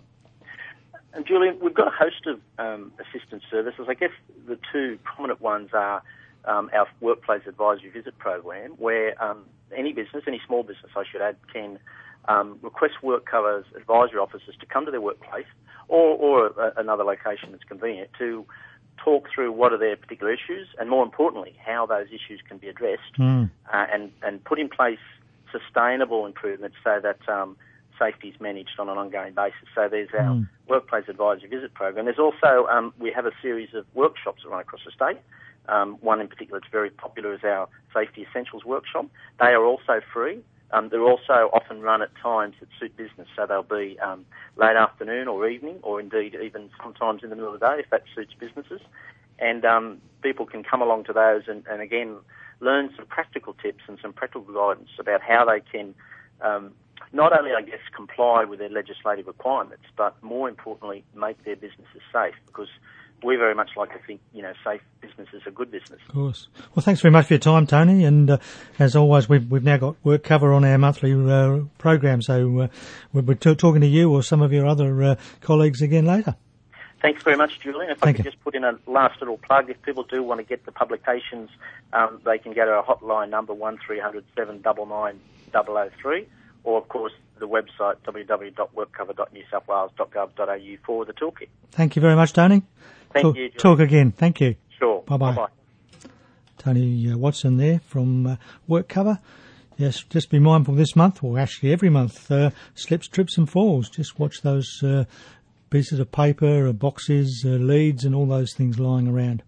And 1.13 1.25
Julian, 1.27 1.59
we've 1.61 1.73
got 1.73 1.87
a 1.87 1.91
host 1.95 2.25
of 2.25 2.39
um, 2.57 2.91
assistance 2.99 3.43
services. 3.49 3.85
I 3.87 3.93
guess 3.93 4.11
the 4.47 4.57
two 4.71 4.97
prominent 5.03 5.41
ones 5.41 5.69
are 5.73 6.01
um, 6.45 6.69
our 6.73 6.87
workplace 7.01 7.43
advisory 7.47 7.89
visit 7.89 8.17
program, 8.17 8.71
where 8.71 9.21
um, 9.23 9.45
any 9.75 9.93
business, 9.93 10.23
any 10.27 10.41
small 10.45 10.63
business, 10.63 10.91
I 10.95 11.03
should 11.09 11.21
add, 11.21 11.37
can 11.51 11.79
um, 12.27 12.57
request 12.61 12.95
WorkCover's 13.03 13.65
advisory 13.75 14.19
officers 14.19 14.55
to 14.59 14.65
come 14.65 14.85
to 14.85 14.91
their 14.91 15.01
workplace 15.01 15.45
or, 15.87 16.15
or 16.17 16.47
a, 16.47 16.73
another 16.77 17.03
location 17.03 17.51
that's 17.51 17.63
convenient 17.63 18.09
to 18.17 18.45
talk 19.03 19.27
through 19.33 19.51
what 19.51 19.73
are 19.73 19.77
their 19.77 19.95
particular 19.95 20.31
issues 20.31 20.67
and, 20.79 20.89
more 20.89 21.03
importantly, 21.03 21.55
how 21.63 21.85
those 21.85 22.07
issues 22.07 22.41
can 22.47 22.57
be 22.57 22.69
addressed 22.69 23.17
mm. 23.19 23.49
uh, 23.71 23.85
and, 23.91 24.11
and 24.21 24.43
put 24.43 24.59
in 24.59 24.69
place 24.69 24.99
sustainable 25.51 26.25
improvements 26.25 26.75
so 26.83 26.99
that 27.01 27.19
um, 27.31 27.55
safety 28.03 28.29
is 28.29 28.39
managed 28.39 28.79
on 28.79 28.89
an 28.89 28.97
ongoing 28.97 29.33
basis. 29.33 29.67
So 29.75 29.87
there's 29.89 30.09
our 30.13 30.35
mm. 30.35 30.49
workplace 30.67 31.05
advisory 31.07 31.49
visit 31.49 31.73
program. 31.73 32.05
There's 32.05 32.19
also 32.19 32.67
um, 32.67 32.93
we 32.99 33.11
have 33.11 33.25
a 33.25 33.31
series 33.41 33.73
of 33.73 33.85
workshops 33.93 34.43
that 34.43 34.49
run 34.49 34.61
across 34.61 34.81
the 34.85 34.91
state. 34.91 35.21
Um, 35.69 35.97
one 36.01 36.19
in 36.19 36.27
particular 36.27 36.59
that's 36.59 36.71
very 36.71 36.89
popular 36.89 37.33
is 37.33 37.43
our 37.43 37.69
safety 37.93 38.25
essentials 38.29 38.65
workshop. 38.65 39.05
They 39.39 39.47
are 39.47 39.63
also 39.63 40.01
free. 40.13 40.39
Um, 40.71 40.89
they're 40.89 41.03
also 41.03 41.49
often 41.53 41.81
run 41.81 42.01
at 42.01 42.09
times 42.21 42.55
that 42.59 42.67
suit 42.79 42.97
business, 42.97 43.27
so 43.35 43.45
they'll 43.45 43.61
be 43.61 43.97
um, 43.99 44.25
late 44.57 44.75
afternoon 44.75 45.27
or 45.27 45.47
evening, 45.47 45.79
or 45.83 45.99
indeed 45.99 46.35
even 46.41 46.69
sometimes 46.81 47.23
in 47.23 47.29
the 47.29 47.35
middle 47.35 47.53
of 47.53 47.59
the 47.59 47.65
day 47.65 47.75
if 47.79 47.89
that 47.91 48.03
suits 48.15 48.33
businesses. 48.37 48.81
And 49.39 49.63
um, 49.65 50.01
people 50.21 50.45
can 50.45 50.63
come 50.63 50.81
along 50.81 51.05
to 51.05 51.13
those 51.13 51.43
and, 51.47 51.63
and 51.69 51.81
again 51.81 52.17
learn 52.59 52.89
some 52.95 53.05
practical 53.05 53.53
tips 53.53 53.83
and 53.87 53.99
some 54.01 54.13
practical 54.13 54.41
guidance 54.41 54.89
about 54.99 55.21
how 55.21 55.45
they 55.45 55.59
can 55.59 55.93
um, 56.41 56.71
not 57.11 57.37
only, 57.37 57.51
I 57.57 57.61
guess, 57.61 57.79
comply 57.95 58.43
with 58.45 58.59
their 58.59 58.69
legislative 58.69 59.27
requirements, 59.27 59.83
but 59.95 60.21
more 60.23 60.49
importantly, 60.49 61.03
make 61.15 61.43
their 61.43 61.55
businesses 61.55 62.01
safe 62.11 62.35
because 62.47 62.69
we 63.23 63.35
very 63.35 63.55
much 63.55 63.71
like 63.77 63.91
to 63.93 63.99
think, 64.05 64.19
you 64.33 64.41
know, 64.41 64.53
safe 64.63 64.81
business 65.01 65.29
is 65.33 65.41
a 65.45 65.51
good 65.51 65.71
business. 65.71 65.99
Of 66.07 66.13
course. 66.13 66.47
Well, 66.75 66.83
thanks 66.83 67.01
very 67.01 67.11
much 67.11 67.27
for 67.27 67.35
your 67.35 67.39
time, 67.39 67.65
Tony. 67.67 68.03
And 68.03 68.29
uh, 68.29 68.37
as 68.79 68.95
always, 68.95 69.29
we've, 69.29 69.49
we've 69.49 69.63
now 69.63 69.77
got 69.77 69.95
WorkCover 70.03 70.55
on 70.55 70.65
our 70.65 70.77
monthly 70.77 71.13
uh, 71.13 71.65
program. 71.77 72.21
So 72.21 72.59
uh, 72.59 72.67
we'll 73.13 73.23
be 73.23 73.35
t- 73.35 73.55
talking 73.55 73.81
to 73.81 73.87
you 73.87 74.11
or 74.11 74.23
some 74.23 74.41
of 74.41 74.51
your 74.51 74.65
other 74.65 75.03
uh, 75.03 75.15
colleagues 75.41 75.81
again 75.81 76.05
later. 76.05 76.35
Thanks 77.01 77.21
very 77.23 77.35
much, 77.35 77.59
Julian. 77.59 77.91
If 77.91 77.99
Thank 77.99 78.15
I 78.15 78.17
could 78.17 78.25
you. 78.25 78.31
just 78.31 78.43
put 78.43 78.55
in 78.55 78.63
a 78.63 78.79
last 78.87 79.19
little 79.19 79.37
plug, 79.37 79.69
if 79.69 79.81
people 79.81 80.03
do 80.03 80.23
want 80.23 80.39
to 80.39 80.45
get 80.45 80.65
the 80.65 80.71
publications, 80.71 81.49
um, 81.91 82.21
they 82.25 82.37
can 82.37 82.53
go 82.53 82.65
to 82.65 82.71
our 82.71 82.83
hotline 82.83 83.29
number 83.29 83.53
one 83.53 83.77
799 83.87 85.19
003 85.51 86.27
or 86.63 86.79
of 86.79 86.87
course 86.87 87.13
the 87.39 87.47
website 87.47 87.95
www.workcover.newsouthwales.gov.au 88.05 90.77
for 90.85 91.05
the 91.05 91.13
toolkit. 91.13 91.49
Thank 91.71 91.95
you 91.95 92.01
very 92.01 92.15
much, 92.15 92.33
Tony. 92.33 92.63
Thank 93.11 93.23
talk, 93.23 93.35
you. 93.35 93.49
Julie. 93.49 93.59
Talk 93.59 93.79
again. 93.79 94.11
Thank 94.11 94.41
you. 94.41 94.55
Sure. 94.79 95.03
Bye 95.03 95.17
bye. 95.17 95.47
Tony 96.57 97.11
uh, 97.11 97.17
Watson 97.17 97.57
there 97.57 97.79
from 97.79 98.25
uh, 98.25 98.37
WorkCover. 98.69 99.19
Yes, 99.77 100.03
just 100.03 100.29
be 100.29 100.39
mindful 100.39 100.75
this 100.75 100.95
month, 100.95 101.23
or 101.23 101.39
actually 101.39 101.73
every 101.73 101.89
month, 101.89 102.31
uh, 102.31 102.51
slips, 102.75 103.07
trips 103.07 103.37
and 103.37 103.49
falls. 103.49 103.89
Just 103.89 104.19
watch 104.19 104.41
those 104.41 104.83
uh, 104.83 105.05
pieces 105.73 105.99
of 105.99 106.11
paper, 106.11 106.71
boxes, 106.71 107.43
uh, 107.43 107.49
leads 107.49 108.05
and 108.05 108.13
all 108.13 108.27
those 108.27 108.53
things 108.53 108.77
lying 108.77 109.07
around. 109.07 109.41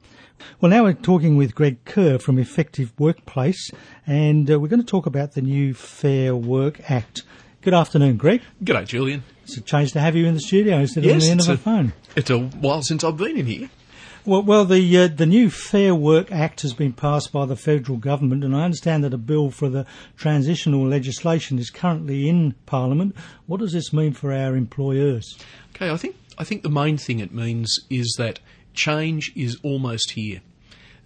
Well, 0.60 0.72
now 0.72 0.84
we're 0.84 0.94
talking 0.94 1.38
with 1.38 1.54
Greg 1.54 1.86
Kerr 1.86 2.18
from 2.18 2.40
Effective 2.40 2.92
Workplace, 2.98 3.70
and 4.08 4.50
uh, 4.50 4.60
we're 4.60 4.70
going 4.70 4.82
to 4.82 4.86
talk 4.88 5.06
about 5.06 5.34
the 5.34 5.44
new 5.44 5.76
Fair 5.76 6.36
Work 6.36 6.90
Act. 6.90 7.22
Good 7.62 7.76
afternoon, 7.76 8.18
Greg. 8.18 8.42
G'day, 8.64 8.88
Julian. 8.88 9.24
It's 9.44 9.56
a 9.58 9.62
change 9.62 9.92
to 9.92 10.00
have 10.00 10.16
you 10.16 10.26
in 10.26 10.34
the 10.34 10.40
studio 10.40 10.80
instead 10.80 11.06
of 11.06 11.12
on 11.12 11.20
the 11.20 11.30
end 11.30 11.42
of 11.42 11.50
a 11.50 11.58
phone. 11.58 11.94
It's 12.16 12.32
a 12.32 12.40
while 12.40 12.82
since 12.82 13.04
I've 13.04 13.18
been 13.18 13.38
in 13.38 13.46
here. 13.46 13.70
Well, 14.26 14.42
well 14.42 14.66
the 14.66 14.98
uh, 14.98 15.08
the 15.08 15.28
new 15.28 15.52
Fair 15.52 15.94
Work 15.94 16.32
Act 16.32 16.62
has 16.62 16.74
been 16.74 16.94
passed 16.94 17.32
by 17.32 17.46
the 17.46 17.56
federal 17.56 18.00
government, 18.00 18.44
and 18.44 18.56
I 18.56 18.64
understand 18.64 19.04
that 19.04 19.14
a 19.14 19.20
bill 19.20 19.52
for 19.52 19.70
the 19.70 19.86
transitional 20.18 20.88
legislation 20.88 21.60
is 21.60 21.70
currently 21.70 22.28
in 22.28 22.56
Parliament. 22.66 23.16
What 23.46 23.60
does 23.60 23.74
this 23.74 23.94
mean 23.94 24.14
for 24.14 24.34
our 24.34 24.56
employers? 24.56 25.38
Okay, 25.76 25.92
I 25.92 25.98
think 25.98 26.16
I 26.40 26.44
think 26.44 26.64
the 26.64 26.72
main 26.72 26.98
thing 26.98 27.20
it 27.20 27.36
means 27.36 27.80
is 27.92 28.16
that 28.18 28.40
change 28.74 29.32
is 29.36 29.60
almost 29.62 30.12
here. 30.12 30.42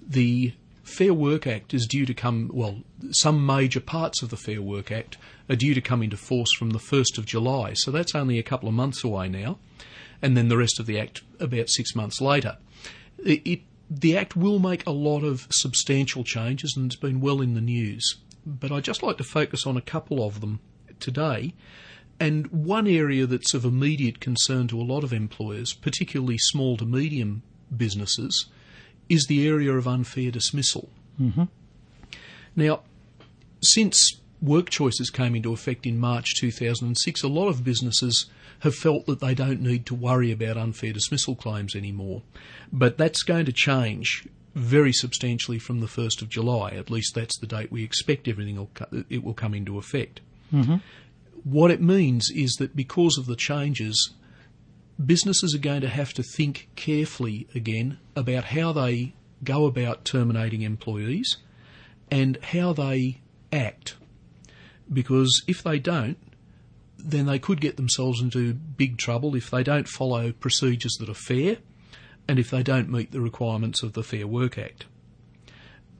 The 0.01 0.53
Fair 0.83 1.13
Work 1.13 1.45
Act 1.45 1.73
is 1.73 1.85
due 1.85 2.05
to 2.05 2.13
come, 2.13 2.49
well, 2.53 2.77
some 3.11 3.45
major 3.45 3.81
parts 3.81 4.21
of 4.21 4.29
the 4.29 4.37
Fair 4.37 4.61
Work 4.61 4.93
Act 4.93 5.17
are 5.49 5.57
due 5.57 5.73
to 5.73 5.81
come 5.81 6.01
into 6.01 6.17
force 6.17 6.53
from 6.57 6.69
the 6.69 6.79
1st 6.79 7.17
of 7.17 7.25
July, 7.25 7.73
so 7.73 7.91
that's 7.91 8.15
only 8.15 8.39
a 8.39 8.43
couple 8.43 8.69
of 8.69 8.75
months 8.75 9.03
away 9.03 9.27
now, 9.27 9.59
and 10.21 10.37
then 10.37 10.47
the 10.47 10.57
rest 10.57 10.79
of 10.79 10.85
the 10.85 10.99
Act 10.99 11.21
about 11.39 11.69
six 11.69 11.93
months 11.93 12.21
later. 12.21 12.57
It, 13.25 13.41
it, 13.45 13.61
the 13.89 14.17
Act 14.17 14.35
will 14.35 14.59
make 14.59 14.85
a 14.85 14.91
lot 14.91 15.23
of 15.23 15.47
substantial 15.51 16.23
changes 16.23 16.75
and 16.75 16.85
it's 16.87 16.99
been 16.99 17.21
well 17.21 17.41
in 17.41 17.53
the 17.53 17.61
news, 17.61 18.17
but 18.45 18.71
I'd 18.71 18.83
just 18.83 19.03
like 19.03 19.17
to 19.17 19.23
focus 19.23 19.65
on 19.65 19.77
a 19.77 19.81
couple 19.81 20.25
of 20.25 20.41
them 20.41 20.59
today. 20.99 21.53
And 22.19 22.47
one 22.47 22.85
area 22.85 23.25
that's 23.25 23.53
of 23.53 23.63
immediate 23.63 24.19
concern 24.19 24.67
to 24.67 24.79
a 24.79 24.83
lot 24.83 25.03
of 25.03 25.13
employers, 25.13 25.73
particularly 25.73 26.37
small 26.37 26.75
to 26.77 26.85
medium 26.85 27.43
businesses, 27.75 28.47
is 29.07 29.25
the 29.27 29.47
area 29.47 29.73
of 29.73 29.87
unfair 29.87 30.29
dismissal. 30.29 30.89
Mm-hmm. 31.19 31.45
Now, 32.55 32.81
since 33.63 34.19
work 34.41 34.69
choices 34.69 35.09
came 35.09 35.35
into 35.35 35.53
effect 35.53 35.85
in 35.85 35.99
March 35.99 36.35
2006, 36.39 37.23
a 37.23 37.27
lot 37.27 37.47
of 37.47 37.63
businesses 37.63 38.27
have 38.59 38.75
felt 38.75 39.05
that 39.05 39.19
they 39.19 39.33
don't 39.33 39.61
need 39.61 39.85
to 39.85 39.95
worry 39.95 40.31
about 40.31 40.57
unfair 40.57 40.93
dismissal 40.93 41.35
claims 41.35 41.75
anymore. 41.75 42.21
But 42.71 42.97
that's 42.97 43.23
going 43.23 43.45
to 43.45 43.53
change 43.53 44.27
very 44.55 44.91
substantially 44.91 45.59
from 45.59 45.79
the 45.79 45.87
1st 45.87 46.21
of 46.21 46.29
July. 46.29 46.71
At 46.71 46.89
least 46.89 47.15
that's 47.15 47.37
the 47.37 47.47
date 47.47 47.71
we 47.71 47.83
expect 47.83 48.27
everything 48.27 48.57
will 48.57 48.71
it 49.09 49.23
will 49.23 49.33
come 49.33 49.53
into 49.53 49.77
effect. 49.77 50.21
Mm-hmm. 50.53 50.77
What 51.43 51.71
it 51.71 51.81
means 51.81 52.29
is 52.35 52.53
that 52.55 52.75
because 52.75 53.17
of 53.17 53.25
the 53.25 53.35
changes, 53.35 54.11
businesses 55.03 55.55
are 55.55 55.59
going 55.59 55.81
to 55.81 55.89
have 55.89 56.13
to 56.13 56.23
think 56.23 56.69
carefully 56.75 57.47
again 57.55 57.99
about 58.15 58.45
how 58.45 58.73
they 58.73 59.13
go 59.43 59.65
about 59.65 60.03
terminating 60.03 60.63
employees 60.63 61.37
and 62.11 62.37
how 62.43 62.73
they 62.73 63.21
act. 63.53 63.95
Because 64.91 65.43
if 65.47 65.63
they 65.63 65.79
don't, 65.79 66.17
then 66.97 67.25
they 67.25 67.39
could 67.39 67.61
get 67.61 67.77
themselves 67.77 68.21
into 68.21 68.53
big 68.53 68.97
trouble 68.97 69.35
if 69.35 69.49
they 69.49 69.63
don't 69.63 69.87
follow 69.87 70.31
procedures 70.31 70.95
that 70.99 71.09
are 71.09 71.13
fair 71.13 71.57
and 72.27 72.37
if 72.37 72.51
they 72.51 72.63
don't 72.63 72.89
meet 72.89 73.11
the 73.11 73.21
requirements 73.21 73.83
of 73.83 73.93
the 73.93 74.03
Fair 74.03 74.27
Work 74.27 74.57
Act. 74.57 74.85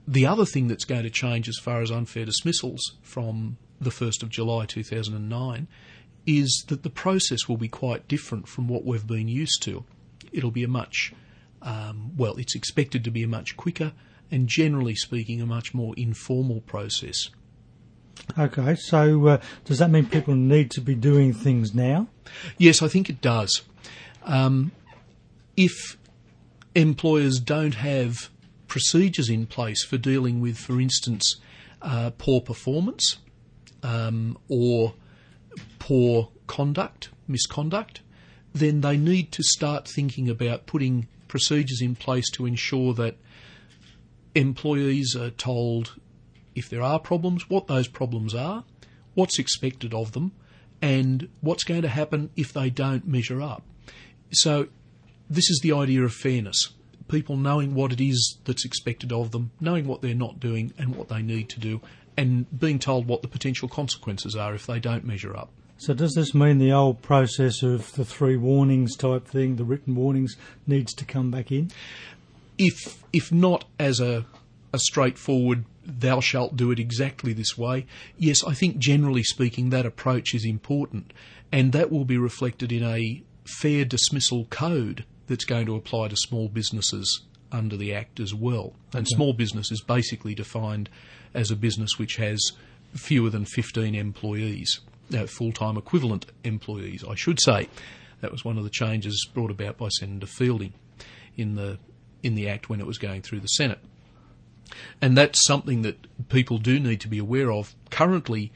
The 0.06 0.26
other 0.26 0.44
thing 0.44 0.68
that's 0.68 0.84
going 0.84 1.04
to 1.04 1.10
change 1.10 1.48
as 1.48 1.58
far 1.58 1.82
as 1.82 1.90
unfair 1.90 2.24
dismissals 2.24 2.96
from 3.02 3.56
the 3.80 3.90
1st 3.90 4.22
of 4.22 4.28
July 4.28 4.66
2009 4.66 5.68
is 6.26 6.64
that 6.68 6.82
the 6.82 6.90
process 6.90 7.48
will 7.48 7.56
be 7.56 7.68
quite 7.68 8.06
different 8.06 8.46
from 8.46 8.68
what 8.68 8.84
we've 8.84 9.06
been 9.06 9.28
used 9.28 9.62
to. 9.62 9.84
It'll 10.32 10.50
be 10.50 10.64
a 10.64 10.68
much, 10.68 11.12
um, 11.62 12.12
well, 12.16 12.36
it's 12.36 12.54
expected 12.54 13.04
to 13.04 13.10
be 13.10 13.22
a 13.22 13.28
much 13.28 13.56
quicker 13.56 13.92
and 14.30 14.46
generally 14.46 14.94
speaking, 14.94 15.40
a 15.40 15.46
much 15.46 15.74
more 15.74 15.94
informal 15.96 16.60
process. 16.60 17.30
Okay, 18.38 18.74
so 18.76 19.26
uh, 19.26 19.40
does 19.64 19.78
that 19.78 19.90
mean 19.90 20.06
people 20.06 20.34
need 20.34 20.70
to 20.72 20.80
be 20.80 20.94
doing 20.94 21.32
things 21.32 21.74
now? 21.74 22.08
Yes, 22.58 22.82
I 22.82 22.88
think 22.88 23.10
it 23.10 23.20
does. 23.20 23.62
Um, 24.24 24.72
if 25.56 25.96
employers 26.74 27.40
don't 27.40 27.74
have 27.74 28.30
procedures 28.68 29.28
in 29.28 29.46
place 29.46 29.84
for 29.84 29.98
dealing 29.98 30.40
with, 30.40 30.56
for 30.56 30.80
instance, 30.80 31.36
uh, 31.82 32.10
poor 32.18 32.40
performance 32.40 33.18
um, 33.82 34.38
or 34.48 34.94
poor 35.78 36.28
conduct, 36.46 37.10
misconduct, 37.26 38.00
then 38.54 38.80
they 38.80 38.96
need 38.96 39.32
to 39.32 39.42
start 39.42 39.88
thinking 39.88 40.28
about 40.28 40.66
putting 40.66 41.08
procedures 41.28 41.80
in 41.80 41.94
place 41.94 42.30
to 42.30 42.46
ensure 42.46 42.92
that 42.94 43.16
employees 44.34 45.16
are 45.16 45.30
told 45.30 45.96
if 46.60 46.68
there 46.68 46.82
are 46.82 47.00
problems, 47.00 47.50
what 47.50 47.66
those 47.66 47.88
problems 47.88 48.34
are, 48.34 48.62
what's 49.14 49.38
expected 49.38 49.92
of 49.92 50.12
them, 50.12 50.32
and 50.80 51.28
what's 51.40 51.64
going 51.64 51.82
to 51.82 51.88
happen 51.88 52.30
if 52.36 52.52
they 52.52 52.70
don't 52.70 53.06
measure 53.06 53.42
up. 53.42 53.62
So, 54.30 54.68
this 55.28 55.50
is 55.50 55.60
the 55.62 55.72
idea 55.72 56.02
of 56.02 56.12
fairness. 56.12 56.68
People 57.08 57.36
knowing 57.36 57.74
what 57.74 57.92
it 57.92 58.00
is 58.00 58.38
that's 58.44 58.64
expected 58.64 59.12
of 59.12 59.32
them, 59.32 59.50
knowing 59.60 59.86
what 59.86 60.02
they're 60.02 60.14
not 60.14 60.38
doing 60.38 60.72
and 60.78 60.94
what 60.94 61.08
they 61.08 61.22
need 61.22 61.48
to 61.50 61.60
do, 61.60 61.80
and 62.16 62.46
being 62.56 62.78
told 62.78 63.06
what 63.06 63.22
the 63.22 63.28
potential 63.28 63.68
consequences 63.68 64.36
are 64.36 64.54
if 64.54 64.66
they 64.66 64.78
don't 64.78 65.04
measure 65.04 65.36
up. 65.36 65.50
So 65.78 65.94
does 65.94 66.12
this 66.12 66.34
mean 66.34 66.58
the 66.58 66.72
old 66.72 67.00
process 67.00 67.62
of 67.62 67.92
the 67.94 68.04
three 68.04 68.36
warnings 68.36 68.96
type 68.96 69.26
thing, 69.26 69.56
the 69.56 69.64
written 69.64 69.94
warnings, 69.94 70.36
needs 70.66 70.92
to 70.94 71.06
come 71.06 71.30
back 71.30 71.50
in? 71.50 71.70
If 72.58 73.02
if 73.12 73.32
not 73.32 73.64
as 73.78 73.98
a 73.98 74.26
a 74.72 74.78
straightforward 74.78 75.64
thou 75.84 76.20
shalt 76.20 76.56
do 76.56 76.70
it 76.70 76.78
exactly 76.78 77.32
this 77.32 77.56
way, 77.58 77.86
yes, 78.16 78.44
I 78.44 78.54
think 78.54 78.78
generally 78.78 79.22
speaking 79.22 79.70
that 79.70 79.86
approach 79.86 80.34
is 80.34 80.44
important, 80.44 81.12
and 81.50 81.72
that 81.72 81.90
will 81.90 82.04
be 82.04 82.18
reflected 82.18 82.70
in 82.70 82.82
a 82.84 83.22
fair 83.60 83.84
dismissal 83.84 84.44
code 84.46 85.04
that's 85.26 85.44
going 85.44 85.66
to 85.66 85.74
apply 85.74 86.08
to 86.08 86.16
small 86.16 86.48
businesses 86.48 87.22
under 87.52 87.76
the 87.76 87.92
Act 87.92 88.20
as 88.20 88.32
well. 88.34 88.74
And 88.92 89.06
Okay. 89.06 89.14
small 89.16 89.32
business 89.32 89.72
is 89.72 89.80
basically 89.80 90.34
defined 90.34 90.88
as 91.34 91.50
a 91.50 91.56
business 91.56 91.98
which 91.98 92.16
has 92.16 92.52
fewer 92.94 93.30
than 93.30 93.44
15 93.44 93.94
employees, 93.94 94.80
uh, 95.16 95.26
full 95.26 95.52
time 95.52 95.76
equivalent 95.76 96.26
employees, 96.44 97.04
I 97.08 97.14
should 97.16 97.40
say. 97.40 97.68
That 98.20 98.30
was 98.32 98.44
one 98.44 98.58
of 98.58 98.64
the 98.64 98.70
changes 98.70 99.26
brought 99.32 99.50
about 99.50 99.78
by 99.78 99.88
Senator 99.88 100.26
Fielding 100.26 100.74
in 101.36 101.54
the, 101.56 101.78
in 102.22 102.34
the 102.34 102.48
Act 102.48 102.68
when 102.68 102.80
it 102.80 102.86
was 102.86 102.98
going 102.98 103.22
through 103.22 103.40
the 103.40 103.48
Senate. 103.48 103.78
And 105.00 105.16
that's 105.16 105.44
something 105.44 105.82
that 105.82 106.28
people 106.28 106.58
do 106.58 106.78
need 106.78 107.00
to 107.00 107.08
be 107.08 107.18
aware 107.18 107.50
of. 107.50 107.74
Currently, 107.90 108.52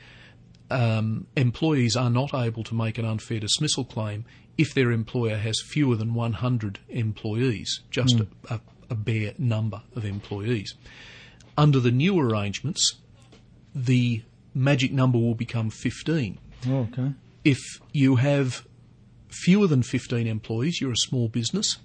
um, 0.70 1.26
employees 1.36 1.96
are 1.96 2.10
not 2.10 2.34
able 2.34 2.64
to 2.64 2.74
make 2.74 2.98
an 2.98 3.04
unfair 3.04 3.40
dismissal 3.40 3.84
claim 3.84 4.24
if 4.56 4.74
their 4.74 4.90
employer 4.92 5.36
has 5.36 5.60
fewer 5.60 5.96
than 5.96 6.14
100 6.14 6.78
employees, 6.88 7.80
just 7.90 8.20
a, 8.20 8.26
a, 8.48 8.60
a 8.90 8.94
bare 8.94 9.34
number 9.38 9.82
of 9.96 10.04
employees. 10.04 10.74
Under 11.56 11.80
the 11.80 11.90
new 11.90 12.18
arrangements, 12.18 12.96
the 13.74 14.22
magic 14.54 14.92
number 14.92 15.18
will 15.18 15.34
become 15.34 15.70
15. 15.70 16.38
Oh, 16.68 16.88
okay. 16.92 17.12
If 17.44 17.58
you 17.92 18.16
have 18.16 18.66
fewer 19.28 19.66
than 19.66 19.82
15 19.82 20.26
employees, 20.26 20.80
you're 20.80 20.92
a 20.92 20.96
small 20.96 21.28
business, 21.28 21.78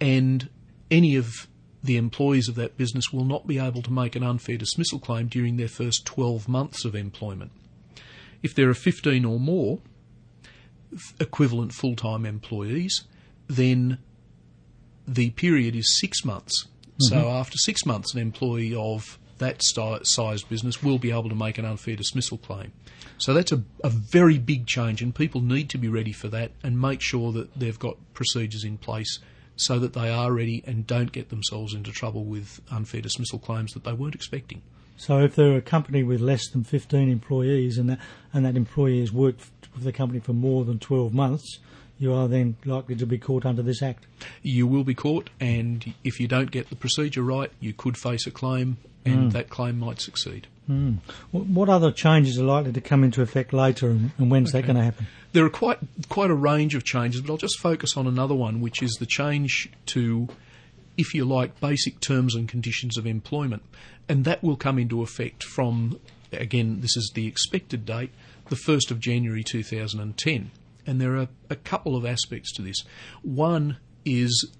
and 0.00 0.48
any 0.90 1.16
of 1.16 1.48
the 1.86 1.96
employees 1.96 2.48
of 2.48 2.54
that 2.56 2.76
business 2.76 3.12
will 3.12 3.24
not 3.24 3.46
be 3.46 3.58
able 3.58 3.82
to 3.82 3.92
make 3.92 4.16
an 4.16 4.22
unfair 4.22 4.56
dismissal 4.56 4.98
claim 4.98 5.28
during 5.28 5.56
their 5.56 5.68
first 5.68 6.04
12 6.04 6.48
months 6.48 6.84
of 6.84 6.94
employment. 6.94 7.52
If 8.42 8.54
there 8.54 8.68
are 8.68 8.74
15 8.74 9.24
or 9.24 9.40
more 9.40 9.80
equivalent 11.18 11.72
full 11.72 11.96
time 11.96 12.26
employees, 12.26 13.04
then 13.48 13.98
the 15.06 15.30
period 15.30 15.74
is 15.74 15.98
six 16.00 16.24
months. 16.24 16.66
So 16.98 17.16
mm-hmm. 17.16 17.26
after 17.26 17.56
six 17.58 17.84
months, 17.84 18.14
an 18.14 18.20
employee 18.20 18.74
of 18.74 19.18
that 19.38 19.60
sized 19.62 20.48
business 20.48 20.82
will 20.82 20.98
be 20.98 21.10
able 21.10 21.28
to 21.28 21.34
make 21.34 21.58
an 21.58 21.64
unfair 21.64 21.96
dismissal 21.96 22.38
claim. 22.38 22.72
So 23.18 23.34
that's 23.34 23.52
a, 23.52 23.62
a 23.84 23.90
very 23.90 24.38
big 24.38 24.66
change, 24.66 25.02
and 25.02 25.14
people 25.14 25.40
need 25.40 25.68
to 25.70 25.78
be 25.78 25.88
ready 25.88 26.12
for 26.12 26.28
that 26.28 26.52
and 26.62 26.80
make 26.80 27.02
sure 27.02 27.32
that 27.32 27.54
they've 27.54 27.78
got 27.78 27.96
procedures 28.14 28.64
in 28.64 28.78
place 28.78 29.18
so 29.56 29.78
that 29.78 29.94
they 29.94 30.10
are 30.10 30.32
ready 30.32 30.62
and 30.66 30.86
don't 30.86 31.12
get 31.12 31.30
themselves 31.30 31.74
into 31.74 31.90
trouble 31.90 32.24
with 32.24 32.60
unfair 32.70 33.00
dismissal 33.00 33.38
claims 33.38 33.72
that 33.72 33.84
they 33.84 33.92
weren't 33.92 34.14
expecting. 34.14 34.62
So 34.96 35.20
if 35.20 35.34
they're 35.34 35.56
a 35.56 35.62
company 35.62 36.02
with 36.02 36.20
less 36.20 36.48
than 36.48 36.64
15 36.64 37.10
employees 37.10 37.78
and 37.78 37.90
that, 37.90 37.98
and 38.32 38.44
that 38.46 38.56
employee 38.56 39.00
has 39.00 39.12
worked 39.12 39.48
with 39.74 39.84
the 39.84 39.92
company 39.92 40.20
for 40.20 40.32
more 40.32 40.64
than 40.64 40.78
12 40.78 41.12
months, 41.12 41.58
you 41.98 42.12
are 42.12 42.28
then 42.28 42.56
likely 42.64 42.94
to 42.96 43.06
be 43.06 43.18
caught 43.18 43.44
under 43.44 43.62
this 43.62 43.82
act. 43.82 44.06
You 44.42 44.66
will 44.66 44.84
be 44.84 44.94
caught, 44.94 45.30
and 45.40 45.94
if 46.04 46.20
you 46.20 46.28
don't 46.28 46.50
get 46.50 46.68
the 46.68 46.76
procedure 46.76 47.22
right, 47.22 47.50
you 47.60 47.72
could 47.72 47.96
face 47.96 48.26
a 48.26 48.30
claim, 48.30 48.76
and 49.04 49.32
that 49.32 49.48
claim 49.48 49.78
might 49.78 50.00
succeed. 50.00 50.46
Mm. 50.68 50.98
What, 51.30 51.68
other 51.68 51.92
changes 51.92 52.40
are 52.40 52.44
likely 52.44 52.72
to 52.72 52.80
come 52.80 53.04
into 53.04 53.22
effect 53.22 53.52
later 53.52 53.88
and, 53.88 54.10
and 54.18 54.30
when's 54.30 54.50
that 54.50 54.62
going 54.62 54.76
to 54.76 54.82
happen? 54.82 55.06
There 55.36 55.44
are 55.44 55.50
quite 55.50 55.80
quite 56.08 56.30
a 56.30 56.34
range 56.34 56.74
of 56.74 56.82
changes, 56.82 57.20
but 57.20 57.30
I'll 57.30 57.36
just 57.36 57.58
focus 57.58 57.94
on 57.94 58.06
another 58.06 58.34
one, 58.34 58.62
which 58.62 58.82
is 58.82 58.92
the 58.92 59.04
change 59.04 59.68
to, 59.84 60.28
if 60.96 61.12
you 61.12 61.26
like, 61.26 61.60
basic 61.60 62.00
terms 62.00 62.34
and 62.34 62.48
conditions 62.48 62.96
of 62.96 63.06
employment, 63.06 63.62
and 64.08 64.24
that 64.24 64.42
will 64.42 64.56
come 64.56 64.78
into 64.78 65.02
effect 65.02 65.44
from, 65.44 66.00
again, 66.32 66.80
this 66.80 66.96
is 66.96 67.12
the 67.14 67.26
expected 67.26 67.84
date, 67.84 68.12
the 68.48 68.56
first 68.56 68.90
of 68.90 68.98
January 68.98 69.44
2010. 69.44 70.52
And 70.86 71.00
there 71.02 71.14
are 71.18 71.28
a 71.50 71.56
couple 71.56 71.96
of 71.96 72.06
aspects 72.06 72.50
to 72.54 72.62
this. 72.62 72.82
One 73.20 73.76
is 74.06 74.50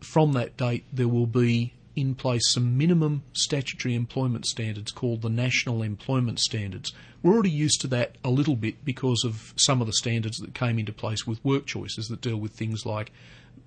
from 0.00 0.32
that 0.32 0.56
date, 0.56 0.82
there 0.92 1.06
will 1.06 1.28
be 1.28 1.74
in 1.96 2.14
place 2.14 2.52
some 2.52 2.76
minimum 2.76 3.22
statutory 3.32 3.94
employment 3.94 4.46
standards 4.46 4.90
called 4.90 5.22
the 5.22 5.28
National 5.28 5.82
Employment 5.82 6.40
Standards. 6.40 6.92
We're 7.22 7.34
already 7.34 7.50
used 7.50 7.80
to 7.82 7.86
that 7.88 8.16
a 8.24 8.30
little 8.30 8.56
bit 8.56 8.84
because 8.84 9.24
of 9.24 9.54
some 9.56 9.80
of 9.80 9.86
the 9.86 9.92
standards 9.92 10.38
that 10.38 10.54
came 10.54 10.78
into 10.78 10.92
place 10.92 11.26
with 11.26 11.44
work 11.44 11.66
choices 11.66 12.08
that 12.08 12.20
deal 12.20 12.36
with 12.36 12.52
things 12.52 12.84
like 12.84 13.12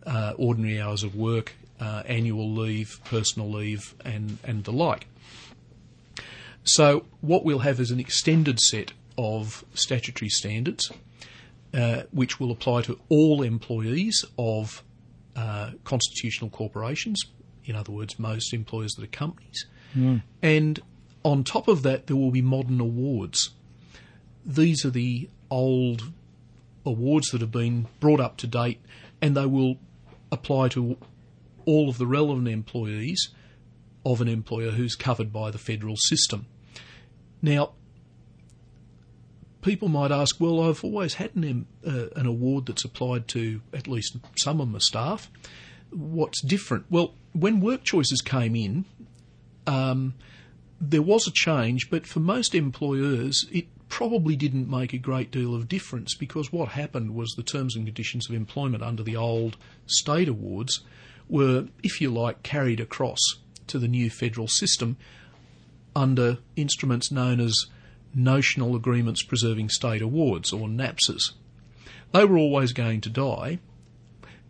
uh, 0.06 0.34
ordinary 0.38 0.82
hours 0.82 1.04
of 1.04 1.16
work, 1.16 1.56
uh, 1.80 2.04
annual 2.06 2.52
leave, 2.52 3.00
personal 3.06 3.50
leave, 3.50 3.96
and, 4.04 4.38
and 4.44 4.64
the 4.64 4.72
like. 4.72 5.08
So, 6.64 7.06
what 7.22 7.46
we'll 7.46 7.60
have 7.60 7.80
is 7.80 7.92
an 7.92 8.00
extended 8.00 8.60
set 8.60 8.92
of 9.18 9.64
statutory 9.74 10.30
standards 10.30 10.92
uh, 11.74 12.04
which 12.12 12.40
will 12.40 12.52
apply 12.52 12.82
to 12.82 13.00
all 13.10 13.42
employees 13.42 14.24
of 14.38 14.84
uh, 15.36 15.72
constitutional 15.84 16.50
corporations, 16.50 17.22
in 17.68 17.76
other 17.76 17.92
words, 17.92 18.18
most 18.18 18.54
employers 18.54 18.94
that 18.94 19.04
are 19.04 19.08
companies. 19.08 19.66
Mm. 19.96 20.24
And 20.42 20.80
on 21.24 21.44
top 21.44 21.68
of 21.68 21.84
that, 21.84 22.08
there 22.08 22.16
will 22.16 22.32
be 22.32 22.42
modern 22.42 22.80
awards. 22.80 23.52
These 24.46 24.86
are 24.86 24.90
the 24.90 25.30
old 25.52 26.12
awards 26.86 27.30
that 27.30 27.42
have 27.42 27.52
been 27.52 27.88
brought 28.00 28.20
up 28.20 28.38
to 28.38 28.48
date, 28.48 28.80
and 29.22 29.36
they 29.36 29.46
will 29.46 29.78
apply 30.32 30.70
to 30.70 30.98
all 31.66 31.90
of 31.90 31.98
the 31.98 32.08
relevant 32.08 32.48
employees 32.48 33.30
of 34.06 34.22
an 34.22 34.28
employer 34.30 34.72
who's 34.72 34.96
covered 34.96 35.34
by 35.34 35.52
the 35.52 35.58
federal 35.58 35.98
system. 35.98 36.46
Now, 37.42 37.74
people 39.62 39.90
might 39.90 40.12
ask, 40.12 40.40
well, 40.40 40.62
I've 40.62 40.84
always 40.84 41.16
had 41.16 41.36
an, 41.36 41.68
uh, 41.86 42.08
an 42.16 42.26
award 42.26 42.68
that's 42.68 42.86
applied 42.86 43.28
to 43.30 43.62
at 43.74 43.88
least 43.88 44.16
some 44.38 44.62
of 44.62 44.70
my 44.70 44.80
staff. 44.80 45.30
What's 45.92 46.42
different? 46.42 46.86
Well, 46.90 47.14
when 47.34 47.60
work 47.60 47.84
choices 47.84 48.22
came 48.22 48.56
in, 48.56 48.86
um, 49.66 50.16
there 50.80 51.02
was 51.02 51.28
a 51.28 51.32
change, 51.32 51.90
but 51.90 52.06
for 52.06 52.20
most 52.20 52.54
employers, 52.54 53.46
it 53.52 53.68
probably 53.90 54.36
didn't 54.36 54.70
make 54.70 54.94
a 54.94 54.98
great 54.98 55.32
deal 55.32 55.56
of 55.56 55.68
difference 55.68 56.14
because 56.16 56.52
what 56.52 56.70
happened 56.70 57.16
was 57.16 57.32
the 57.32 57.44
terms 57.44 57.76
and 57.76 57.86
conditions 57.86 58.30
of 58.30 58.36
employment 58.36 58.84
under 58.84 59.04
the 59.04 59.16
old 59.16 59.58
state 59.86 60.28
awards 60.28 60.82
were, 61.30 61.68
if 61.84 62.02
you 62.02 62.10
like, 62.10 62.44
carried 62.44 62.80
across 62.80 63.20
to 63.68 63.80
the 63.80 63.88
new 63.88 64.10
federal 64.10 64.48
system 64.48 64.98
under 65.96 66.38
instruments 66.56 67.12
known 67.12 67.40
as 67.40 67.66
Notional 68.14 68.76
Agreements 68.76 69.24
Preserving 69.24 69.70
State 69.70 70.02
Awards, 70.02 70.54
or 70.54 70.68
NAPSAs. 70.68 71.34
They 72.14 72.26
were 72.26 72.38
always 72.38 72.72
going 72.72 73.02
to 73.02 73.10
die, 73.10 73.60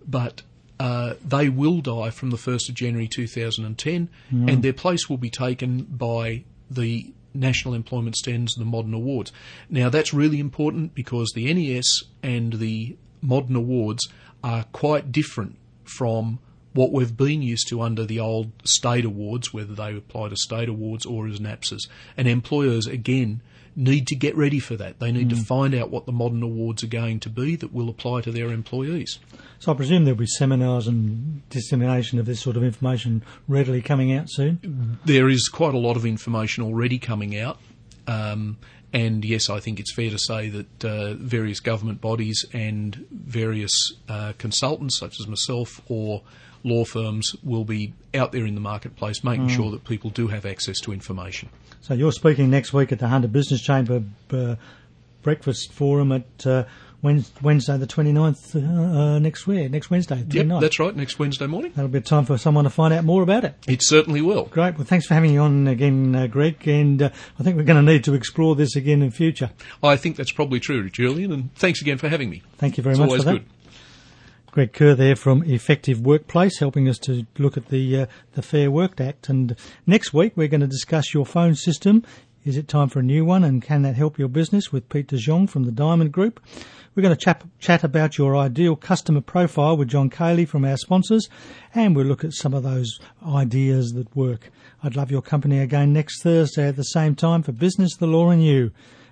but 0.05 0.43
uh, 0.79 1.15
they 1.25 1.49
will 1.49 1.81
die 1.81 2.09
from 2.09 2.29
the 2.29 2.37
1st 2.37 2.69
of 2.69 2.75
January 2.75 3.07
2010, 3.07 4.09
mm. 4.31 4.51
and 4.51 4.63
their 4.63 4.73
place 4.73 5.09
will 5.09 5.17
be 5.17 5.29
taken 5.29 5.83
by 5.83 6.43
the 6.69 7.11
National 7.33 7.73
Employment 7.73 8.15
Standards 8.15 8.57
and 8.57 8.65
the 8.65 8.69
Modern 8.69 8.93
Awards. 8.93 9.31
Now, 9.69 9.89
that's 9.89 10.13
really 10.13 10.39
important 10.39 10.93
because 10.93 11.31
the 11.33 11.51
NES 11.53 11.85
and 12.21 12.53
the 12.53 12.95
Modern 13.21 13.55
Awards 13.55 14.07
are 14.43 14.65
quite 14.71 15.11
different 15.11 15.57
from 15.83 16.39
what 16.73 16.91
we've 16.91 17.17
been 17.17 17.41
used 17.41 17.67
to 17.69 17.81
under 17.81 18.05
the 18.05 18.19
old 18.19 18.51
state 18.63 19.05
awards, 19.05 19.51
whether 19.51 19.73
they 19.73 19.95
apply 19.95 20.29
to 20.29 20.35
state 20.35 20.69
awards 20.69 21.05
or 21.05 21.27
as 21.27 21.39
NAPSAs. 21.39 21.87
And 22.15 22.27
employers, 22.27 22.85
again, 22.85 23.41
need 23.77 24.07
to 24.07 24.15
get 24.15 24.35
ready 24.35 24.59
for 24.59 24.75
that. 24.75 24.99
They 24.99 25.11
need 25.11 25.27
mm. 25.27 25.37
to 25.37 25.45
find 25.45 25.75
out 25.75 25.91
what 25.91 26.07
the 26.07 26.11
modern 26.11 26.41
awards 26.41 26.83
are 26.83 26.87
going 26.87 27.19
to 27.21 27.29
be 27.29 27.55
that 27.55 27.71
will 27.71 27.89
apply 27.89 28.21
to 28.21 28.31
their 28.31 28.49
employees. 28.49 29.19
So 29.59 29.71
I 29.71 29.75
presume 29.75 30.03
there'll 30.03 30.19
be 30.19 30.25
seminars 30.25 30.87
and 30.87 31.47
dissemination 31.49 32.17
of 32.17 32.25
this 32.25 32.41
sort 32.41 32.57
of 32.57 32.63
information 32.63 33.23
readily 33.47 33.83
coming 33.83 34.11
out 34.11 34.29
soon? 34.29 34.97
There 35.05 35.29
is 35.29 35.47
quite 35.47 35.75
a 35.75 35.77
lot 35.77 35.95
of 35.95 36.05
information 36.05 36.63
already 36.63 36.97
coming 36.97 37.37
out. 37.37 37.59
Um, 38.07 38.57
and 38.93 39.23
yes, 39.23 39.49
I 39.49 39.59
think 39.59 39.79
it's 39.79 39.93
fair 39.93 40.09
to 40.09 40.17
say 40.17 40.49
that 40.49 40.85
uh, 40.85 41.13
various 41.13 41.59
government 41.59 42.01
bodies 42.01 42.45
and 42.53 43.05
various 43.11 43.93
uh, 44.09 44.33
consultants, 44.39 44.97
such 44.97 45.19
as 45.19 45.27
myself 45.27 45.81
or 45.87 46.23
law 46.67 46.85
firms, 46.85 47.35
will 47.43 47.65
be 47.65 47.93
out 48.13 48.31
there 48.31 48.45
in 48.45 48.55
the 48.55 48.61
marketplace 48.61 49.23
making 49.23 49.47
mm. 49.47 49.55
sure 49.55 49.71
that 49.71 49.83
people 49.83 50.09
do 50.09 50.27
have 50.27 50.45
access 50.45 50.79
to 50.81 50.91
information. 50.91 51.49
So 51.81 51.93
you're 51.93 52.11
speaking 52.11 52.49
next 52.49 52.73
week 52.73 52.91
at 52.91 52.99
the 52.99 53.07
Hunter 53.07 53.27
Business 53.27 53.61
Chamber 53.61 54.03
uh, 54.31 54.55
Breakfast 55.21 55.71
Forum 55.71 56.11
at 56.11 56.45
uh, 56.45 56.65
Wednesday 57.01 57.77
the 57.77 57.85
29th 57.85 58.55
uh, 58.55 58.99
uh, 58.99 59.19
next 59.19 59.45
week, 59.45 59.69
next 59.69 59.89
Wednesday. 59.91 60.23
Yep, 60.29 60.59
that's 60.59 60.79
right, 60.79 60.95
next 60.95 61.19
Wednesday 61.19 61.45
morning. 61.45 61.71
That'll 61.75 61.89
be 61.89 61.99
a 61.99 62.01
time 62.01 62.25
for 62.25 62.37
someone 62.37 62.63
to 62.63 62.69
find 62.69 62.93
out 62.93 63.03
more 63.03 63.21
about 63.21 63.43
it. 63.43 63.55
It 63.67 63.83
certainly 63.83 64.21
will. 64.21 64.45
Great. 64.45 64.75
Well, 64.75 64.85
thanks 64.85 65.05
for 65.05 65.13
having 65.13 65.31
me 65.31 65.37
on 65.37 65.67
again, 65.67 66.15
uh, 66.15 66.27
Greg, 66.27 66.67
and 66.67 67.01
uh, 67.03 67.09
I 67.39 67.43
think 67.43 67.55
we're 67.55 67.63
going 67.63 67.85
to 67.85 67.91
need 67.91 68.03
to 68.05 68.13
explore 68.13 68.55
this 68.55 68.75
again 68.75 69.01
in 69.01 69.11
future. 69.11 69.51
I 69.83 69.95
think 69.95 70.15
that's 70.15 70.31
probably 70.31 70.59
true, 70.59 70.89
Julian, 70.89 71.31
and 71.31 71.53
thanks 71.55 71.81
again 71.81 71.97
for 71.97 72.09
having 72.09 72.29
me. 72.29 72.41
Thank 72.57 72.77
you 72.77 72.83
very 72.83 72.93
it's 72.93 72.99
much 72.99 73.09
always 73.09 73.23
for 73.23 73.31
that. 73.31 73.37
Good. 73.39 73.45
Greg 74.57 74.73
Kerr 74.73 74.95
there 74.95 75.15
from 75.15 75.43
Effective 75.43 76.01
Workplace, 76.01 76.57
helping 76.57 76.89
us 76.89 76.97
to 76.97 77.27
look 77.37 77.57
at 77.57 77.67
the 77.67 77.95
uh, 77.95 78.05
the 78.31 78.41
Fair 78.41 78.71
Work 78.71 78.99
Act. 78.99 79.29
And 79.29 79.55
next 79.85 80.15
week 80.15 80.33
we're 80.35 80.47
going 80.47 80.61
to 80.61 80.67
discuss 80.67 81.13
your 81.13 81.27
phone 81.27 81.53
system. 81.53 82.03
Is 82.43 82.57
it 82.57 82.67
time 82.67 82.89
for 82.89 82.97
a 82.97 83.03
new 83.03 83.23
one, 83.23 83.43
and 83.43 83.61
can 83.61 83.83
that 83.83 83.95
help 83.95 84.17
your 84.17 84.29
business? 84.29 84.71
With 84.71 84.89
Pete 84.89 85.09
De 85.09 85.17
Jong 85.17 85.45
from 85.45 85.65
the 85.65 85.71
Diamond 85.71 86.11
Group. 86.11 86.39
We're 86.95 87.03
going 87.03 87.15
to 87.15 87.23
chat, 87.23 87.43
chat 87.59 87.83
about 87.83 88.17
your 88.17 88.35
ideal 88.35 88.75
customer 88.75 89.21
profile 89.21 89.77
with 89.77 89.89
John 89.89 90.09
Cayley 90.09 90.45
from 90.45 90.65
our 90.65 90.77
sponsors, 90.77 91.29
and 91.75 91.95
we'll 91.95 92.07
look 92.07 92.23
at 92.23 92.33
some 92.33 92.55
of 92.55 92.63
those 92.63 92.99
ideas 93.23 93.91
that 93.91 94.15
work. 94.15 94.49
I'd 94.81 94.95
love 94.95 95.11
your 95.11 95.21
company 95.21 95.59
again 95.59 95.93
next 95.93 96.23
Thursday 96.23 96.67
at 96.67 96.77
the 96.77 96.81
same 96.81 97.13
time 97.13 97.43
for 97.43 97.51
Business, 97.51 97.95
the 97.95 98.07
Law, 98.07 98.31
and 98.31 98.43
You. 98.43 98.71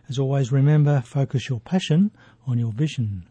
As 0.09 0.17
always, 0.17 0.51
remember, 0.51 1.01
focus 1.01 1.49
your 1.49 1.59
passion 1.59 2.09
on 2.47 2.57
your 2.57 2.71
vision. 2.71 3.27